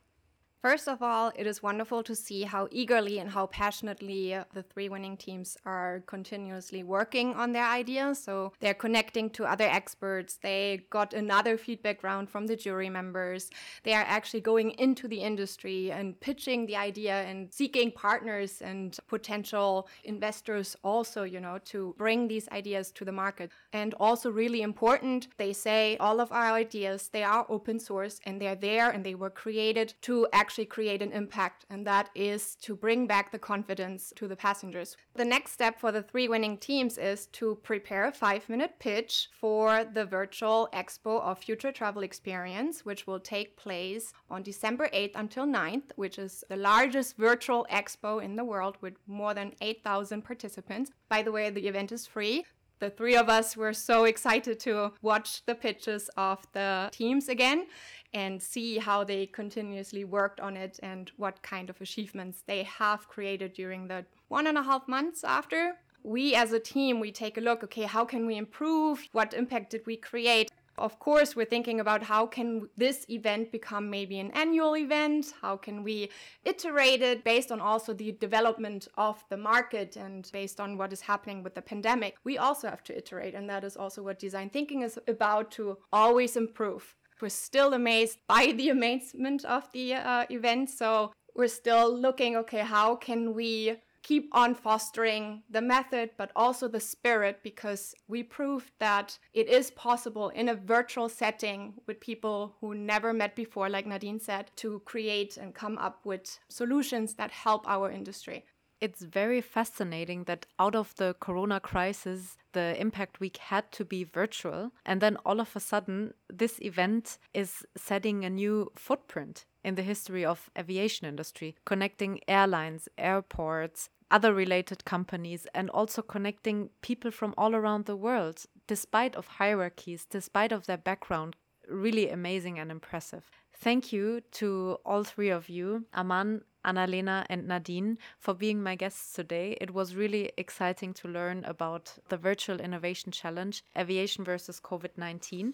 First 0.64 0.88
of 0.88 1.03
all, 1.03 1.31
it 1.37 1.46
is 1.46 1.62
wonderful 1.62 2.03
to 2.05 2.16
see 2.16 2.44
how 2.44 2.68
eagerly 2.70 3.18
and 3.18 3.29
how 3.29 3.48
passionately 3.48 4.35
the 4.55 4.62
three 4.62 4.88
winning 4.88 5.18
teams 5.18 5.59
are 5.66 6.03
continuously 6.07 6.83
working 6.83 7.35
on 7.35 7.53
their 7.53 7.66
ideas. 7.66 8.24
So 8.24 8.55
they're 8.61 8.72
connecting 8.72 9.29
to 9.37 9.44
other 9.44 9.66
experts. 9.66 10.38
They 10.42 10.87
got 10.88 11.12
another 11.12 11.59
feedback 11.59 12.03
round 12.03 12.31
from 12.31 12.46
the 12.46 12.57
jury 12.57 12.88
members. 12.88 13.50
They 13.83 13.92
are 13.92 14.07
actually 14.09 14.40
going 14.40 14.70
into 14.79 15.07
the 15.07 15.20
industry 15.20 15.92
and 15.92 16.18
pitching 16.18 16.64
the 16.64 16.77
idea 16.77 17.24
and 17.24 17.53
seeking 17.53 17.92
partners 17.92 18.62
and 18.62 18.96
potential 19.07 19.87
investors 20.05 20.79
also, 20.83 21.24
you 21.24 21.40
know, 21.40 21.59
to 21.66 21.94
bring 21.98 22.27
these 22.27 22.48
ideas 22.48 22.90
to 22.92 23.05
the 23.05 23.12
market. 23.12 23.50
And 23.74 23.92
also 24.00 24.31
really 24.31 24.62
important, 24.62 25.29
they 25.37 25.53
say 25.53 25.98
all 25.98 26.20
of 26.20 26.33
our 26.33 26.55
ideas, 26.55 27.11
they 27.12 27.22
are 27.22 27.44
open 27.50 27.79
source 27.79 28.18
and 28.24 28.40
they're 28.40 28.57
there 28.57 28.88
and 28.88 29.05
they 29.05 29.14
were 29.14 29.29
created 29.29 29.92
to 30.00 30.27
actually 30.33 30.53
actually 30.54 30.66
create 30.66 31.02
an 31.02 31.10
impact, 31.10 31.66
and 31.68 31.84
that 31.84 32.10
is 32.14 32.54
to 32.54 32.76
bring 32.76 33.08
back 33.08 33.32
the 33.32 33.38
confidence 33.40 34.12
to 34.14 34.28
the 34.28 34.36
passengers. 34.36 34.96
The 35.16 35.24
next 35.24 35.50
step 35.50 35.80
for 35.80 35.90
the 35.90 36.00
three 36.00 36.28
winning 36.28 36.58
teams 36.58 36.96
is 36.96 37.26
to 37.38 37.56
prepare 37.64 38.06
a 38.06 38.12
five 38.12 38.48
minute 38.48 38.78
pitch 38.78 39.30
for 39.32 39.84
the 39.84 40.04
virtual 40.04 40.68
Expo 40.72 41.20
of 41.22 41.38
Future 41.40 41.72
Travel 41.72 42.04
Experience, 42.04 42.84
which 42.84 43.04
will 43.04 43.18
take 43.18 43.56
place 43.56 44.12
on 44.30 44.44
December 44.44 44.88
8th 44.94 45.16
until 45.16 45.44
9th, 45.44 45.90
which 45.96 46.20
is 46.20 46.44
the 46.48 46.56
largest 46.56 47.16
virtual 47.16 47.66
expo 47.68 48.22
in 48.22 48.36
the 48.36 48.44
world 48.44 48.76
with 48.80 48.94
more 49.08 49.34
than 49.34 49.54
8,000 49.60 50.22
participants. 50.22 50.92
By 51.08 51.22
the 51.22 51.32
way, 51.32 51.50
the 51.50 51.66
event 51.66 51.90
is 51.90 52.06
free. 52.06 52.44
The 52.78 52.90
three 52.90 53.16
of 53.16 53.28
us 53.28 53.56
were 53.56 53.72
so 53.72 54.04
excited 54.04 54.60
to 54.60 54.92
watch 55.00 55.44
the 55.46 55.54
pitches 55.54 56.10
of 56.16 56.38
the 56.52 56.90
teams 56.92 57.28
again 57.28 57.66
and 58.14 58.40
see 58.40 58.79
how 58.79 59.05
they 59.05 59.27
continuously 59.27 60.05
worked 60.05 60.40
on 60.40 60.57
it 60.57 60.79
and 60.83 61.11
what 61.16 61.42
kind 61.42 61.68
of 61.68 61.81
achievements 61.81 62.44
they 62.46 62.62
have 62.62 63.09
created 63.09 63.53
during 63.53 63.88
the 63.88 64.07
one 64.29 64.46
and 64.46 64.57
a 64.57 64.62
half 64.62 64.87
months 64.88 65.24
after. 65.24 65.74
We 66.05 66.35
as 66.35 66.53
a 66.53 66.61
team, 66.61 67.00
we 67.00 67.11
take 67.11 67.37
a 67.37 67.40
look, 67.40 67.64
okay, 67.64 67.83
how 67.83 68.05
can 68.05 68.24
we 68.27 68.37
improve? 68.37 69.09
What 69.12 69.35
impact 69.35 69.70
did 69.70 69.85
we 69.87 69.96
create? 69.96 70.50
Of 70.77 70.98
course, 70.98 71.37
we're 71.37 71.46
thinking 71.46 71.79
about 71.79 72.03
how 72.03 72.27
can 72.27 72.68
this 72.77 73.07
event 73.09 73.53
become 73.53 73.90
maybe 73.90 74.18
an 74.18 74.33
annual 74.33 74.77
event? 74.77 75.33
How 75.40 75.57
can 75.57 75.85
we 75.85 76.11
iterate 76.44 77.00
it 77.00 77.22
based 77.22 77.53
on 77.53 77.61
also 77.61 77.94
the 77.94 78.12
development 78.12 78.88
of 78.96 79.24
the 79.29 79.37
market 79.37 79.96
and 79.96 80.29
based 80.33 80.61
on 80.61 80.77
what 80.77 80.92
is 80.92 81.00
happening 81.00 81.44
with 81.44 81.55
the 81.55 81.62
pandemic? 81.62 82.16
We 82.24 82.38
also 82.38 82.68
have 82.68 82.83
to 82.85 82.96
iterate, 82.96 83.35
and 83.35 83.48
that 83.48 83.62
is 83.62 83.77
also 83.77 84.03
what 84.03 84.18
design 84.18 84.50
thinking 84.50 84.83
is 84.83 84.98
about 85.07 85.53
to 85.53 85.79
always 85.92 86.37
improve. 86.37 86.96
We're 87.20 87.29
still 87.29 87.72
amazed 87.72 88.18
by 88.29 88.53
the 88.57 88.70
amazement 88.70 89.44
of 89.44 89.70
the 89.72 89.94
uh, 89.94 90.27
event, 90.31 90.70
so 90.70 91.12
we're 91.35 91.48
still 91.48 91.96
looking, 91.96 92.37
okay, 92.37 92.61
how 92.61 92.96
can 92.96 93.35
we 93.35 93.77
keep 94.05 94.29
on 94.33 94.55
fostering 94.55 95.42
the 95.50 95.62
method, 95.62 96.11
but 96.18 96.31
also 96.37 96.68
the 96.68 96.79
spirit, 96.79 97.40
because 97.42 97.94
we 98.07 98.22
proved 98.22 98.70
that 98.79 99.18
it 99.33 99.48
is 99.48 99.70
possible 99.70 100.29
in 100.29 100.48
a 100.50 100.55
virtual 100.55 101.09
setting 101.09 101.72
with 101.87 101.98
people 102.00 102.55
who 102.61 102.74
never 102.74 103.12
met 103.12 103.35
before, 103.35 103.68
like 103.70 103.87
Nadine 103.87 104.20
said, 104.20 104.50
to 104.57 104.81
create 104.85 105.38
and 105.38 105.55
come 105.55 105.79
up 105.79 106.05
with 106.05 106.38
solutions 106.48 107.14
that 107.14 107.31
help 107.31 107.66
our 107.66 107.90
industry. 107.90 108.44
It's 108.84 109.00
very 109.00 109.40
fascinating 109.40 110.24
that 110.24 110.44
out 110.58 110.74
of 110.74 110.94
the 110.96 111.16
corona 111.18 111.58
crisis, 111.58 112.36
the 112.52 112.78
impact 112.78 113.18
week 113.18 113.38
had 113.38 113.72
to 113.72 113.82
be 113.82 114.04
virtual. 114.04 114.72
And 114.84 115.00
then 115.00 115.16
all 115.24 115.40
of 115.40 115.56
a 115.56 115.60
sudden, 115.60 116.12
this 116.28 116.60
event 116.60 117.16
is 117.32 117.64
setting 117.78 118.26
a 118.26 118.28
new 118.28 118.70
footprint 118.76 119.46
in 119.64 119.76
the 119.76 119.82
history 119.82 120.22
of 120.22 120.50
aviation 120.58 121.08
industry, 121.08 121.56
connecting 121.64 122.20
airlines, 122.28 122.86
airports, 122.98 123.88
other 124.10 124.34
related 124.34 124.84
companies 124.84 125.46
and 125.54 125.70
also 125.70 126.02
connecting 126.02 126.68
people 126.82 127.10
from 127.10 127.32
all 127.38 127.54
around 127.54 127.86
the 127.86 127.96
world 127.96 128.44
despite 128.66 129.16
of 129.16 129.26
hierarchies 129.26 130.04
despite 130.04 130.52
of 130.52 130.66
their 130.66 130.76
background 130.76 131.34
really 131.68 132.11
amazing 132.11 132.59
and 132.59 132.70
impressive 132.70 133.31
thank 133.57 133.92
you 133.92 134.20
to 134.31 134.79
all 134.85 135.05
three 135.05 135.31
of 135.31 135.48
you 135.48 135.85
aman 135.94 136.42
annalena 136.64 137.24
and 137.29 137.46
nadine 137.46 137.98
for 138.18 138.35
being 138.35 138.62
my 138.62 138.74
guests 138.74 139.12
today 139.12 139.57
it 139.61 139.72
was 139.72 139.94
really 139.94 140.31
exciting 140.37 140.92
to 140.94 141.09
learn 141.09 141.44
about 141.44 141.94
the 142.09 142.16
virtual 142.16 142.61
innovation 142.61 143.12
challenge 143.12 143.64
aviation 143.77 144.24
versus 144.24 144.61
covid-19 144.61 145.53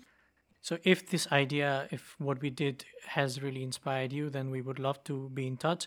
so 0.62 0.79
if 0.85 1.09
this 1.09 1.27
idea 1.33 1.88
if 1.90 2.14
what 2.18 2.40
we 2.40 2.51
did 2.51 2.85
has 3.07 3.42
really 3.42 3.62
inspired 3.62 4.12
you 4.12 4.31
then 4.31 4.51
we 4.51 4.62
would 4.62 4.79
love 4.79 5.03
to 5.05 5.29
be 5.31 5.46
in 5.46 5.57
touch 5.57 5.87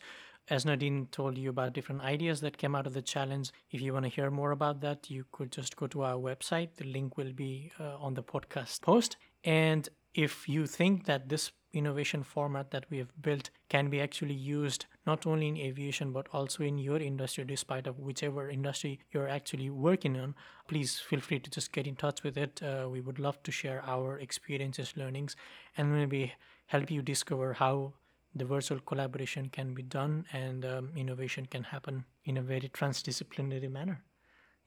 as 0.49 0.65
Nadine 0.65 1.07
told 1.11 1.37
you 1.37 1.49
about 1.49 1.73
different 1.73 2.01
ideas 2.01 2.41
that 2.41 2.57
came 2.57 2.75
out 2.75 2.85
of 2.85 2.93
the 2.93 3.01
challenge, 3.01 3.51
if 3.71 3.81
you 3.81 3.93
want 3.93 4.03
to 4.03 4.09
hear 4.09 4.29
more 4.29 4.51
about 4.51 4.81
that, 4.81 5.09
you 5.09 5.25
could 5.31 5.51
just 5.51 5.77
go 5.77 5.87
to 5.87 6.03
our 6.03 6.17
website. 6.17 6.75
The 6.75 6.85
link 6.85 7.17
will 7.17 7.31
be 7.31 7.71
uh, 7.79 7.95
on 7.97 8.13
the 8.13 8.23
podcast 8.23 8.81
post. 8.81 9.15
And 9.45 9.87
if 10.13 10.47
you 10.47 10.67
think 10.67 11.05
that 11.05 11.29
this 11.29 11.51
innovation 11.73 12.21
format 12.21 12.69
that 12.69 12.85
we 12.91 12.99
have 12.99 13.09
built 13.21 13.49
can 13.67 13.89
be 13.89 13.99
actually 13.99 14.33
used 14.33 14.85
not 15.07 15.25
only 15.25 15.47
in 15.47 15.57
aviation 15.57 16.11
but 16.11 16.27
also 16.31 16.63
in 16.63 16.77
your 16.77 16.97
industry 16.97 17.43
despite 17.43 17.87
of 17.87 17.97
whichever 17.97 18.47
industry 18.47 18.99
you're 19.11 19.27
actually 19.27 19.71
working 19.71 20.19
on 20.19 20.35
please 20.67 20.99
feel 20.99 21.19
free 21.19 21.39
to 21.39 21.49
just 21.49 21.71
get 21.71 21.87
in 21.87 21.95
touch 21.95 22.21
with 22.21 22.37
it 22.37 22.61
uh, 22.61 22.87
we 22.87 23.01
would 23.01 23.17
love 23.17 23.41
to 23.41 23.51
share 23.51 23.83
our 23.87 24.19
experiences 24.19 24.93
learnings 24.95 25.35
and 25.75 25.91
maybe 25.91 26.31
help 26.67 26.91
you 26.91 27.01
discover 27.01 27.53
how 27.53 27.91
the 28.35 28.45
virtual 28.45 28.79
collaboration 28.79 29.49
can 29.49 29.73
be 29.73 29.83
done 29.83 30.25
and 30.33 30.65
um, 30.65 30.91
innovation 30.95 31.45
can 31.45 31.63
happen 31.63 32.05
in 32.25 32.37
a 32.37 32.41
very 32.41 32.69
transdisciplinary 32.69 33.71
manner. 33.71 34.01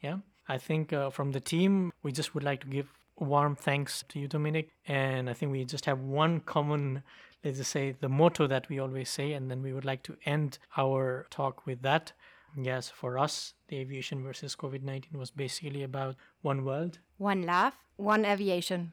Yeah, 0.01 0.19
I 0.49 0.59
think 0.59 0.93
uh, 0.93 1.11
from 1.11 1.33
the 1.33 1.41
team, 1.41 1.93
we 2.03 2.13
just 2.13 2.35
would 2.35 2.45
like 2.45 2.61
to 2.61 2.67
give 2.69 2.93
warm 3.19 3.57
thanks 3.57 4.05
to 4.09 4.19
you, 4.19 4.29
Dominic. 4.29 4.71
And 4.87 5.29
I 5.31 5.33
think 5.33 5.53
we 5.53 5.65
just 5.65 5.87
have 5.87 6.01
one 6.01 6.41
common, 6.41 7.03
let's 7.45 7.59
just 7.59 7.71
say, 7.71 7.95
the 8.01 8.09
motto 8.09 8.47
that 8.47 8.69
we 8.69 8.79
always 8.79 9.09
say, 9.09 9.33
and 9.33 9.51
then 9.51 9.63
we 9.63 9.73
would 9.73 9.85
like 9.85 10.03
to 10.05 10.17
end 10.25 10.59
our 10.77 11.27
talk 11.31 11.67
with 11.67 11.83
that. 11.83 12.13
Yes, 12.57 12.89
for 12.89 13.19
us, 13.19 13.55
the 13.69 13.77
aviation 13.77 14.23
versus 14.23 14.57
COVID 14.57 14.83
19 14.83 15.19
was 15.19 15.31
basically 15.31 15.83
about 15.83 16.17
one 16.41 16.65
world, 16.65 16.99
one 17.19 17.43
love, 17.43 17.75
one 17.97 18.25
aviation. 18.25 18.93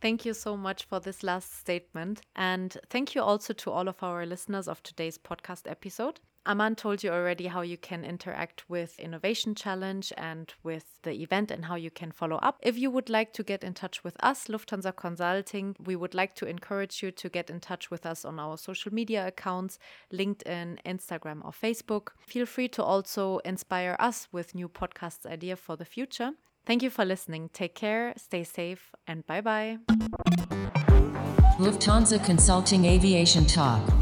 Thank 0.00 0.24
you 0.24 0.34
so 0.34 0.56
much 0.56 0.84
for 0.84 1.00
this 1.00 1.22
last 1.22 1.58
statement. 1.58 2.20
And 2.34 2.76
thank 2.90 3.14
you 3.14 3.22
also 3.22 3.54
to 3.54 3.70
all 3.70 3.88
of 3.88 4.02
our 4.02 4.26
listeners 4.26 4.68
of 4.68 4.82
today's 4.82 5.18
podcast 5.18 5.70
episode. 5.70 6.20
Aman 6.46 6.76
told 6.76 7.02
you 7.02 7.10
already 7.10 7.48
how 7.48 7.62
you 7.62 7.76
can 7.76 8.04
interact 8.04 8.64
with 8.68 8.98
Innovation 9.00 9.54
Challenge 9.54 10.12
and 10.16 10.54
with 10.62 10.84
the 11.02 11.10
event 11.22 11.50
and 11.50 11.64
how 11.64 11.74
you 11.74 11.90
can 11.90 12.12
follow 12.12 12.36
up. 12.36 12.58
If 12.62 12.78
you 12.78 12.90
would 12.90 13.10
like 13.10 13.32
to 13.32 13.42
get 13.42 13.64
in 13.64 13.74
touch 13.74 14.04
with 14.04 14.16
us, 14.20 14.46
Lufthansa 14.46 14.94
Consulting, 14.94 15.74
we 15.84 15.96
would 15.96 16.14
like 16.14 16.34
to 16.36 16.46
encourage 16.46 17.02
you 17.02 17.10
to 17.10 17.28
get 17.28 17.50
in 17.50 17.58
touch 17.58 17.90
with 17.90 18.06
us 18.06 18.24
on 18.24 18.38
our 18.38 18.56
social 18.56 18.94
media 18.94 19.26
accounts 19.26 19.78
LinkedIn, 20.12 20.78
Instagram, 20.86 21.44
or 21.44 21.50
Facebook. 21.50 22.08
Feel 22.26 22.46
free 22.46 22.68
to 22.68 22.82
also 22.82 23.38
inspire 23.38 23.96
us 23.98 24.28
with 24.30 24.54
new 24.54 24.68
podcast 24.68 25.26
ideas 25.26 25.58
for 25.58 25.76
the 25.76 25.84
future. 25.84 26.32
Thank 26.64 26.82
you 26.82 26.90
for 26.90 27.04
listening. 27.04 27.50
Take 27.52 27.74
care, 27.74 28.12
stay 28.16 28.44
safe, 28.44 28.92
and 29.06 29.26
bye 29.26 29.40
bye. 29.40 29.78
Lufthansa 31.58 32.22
Consulting 32.24 32.84
Aviation 32.84 33.46
Talk. 33.46 33.95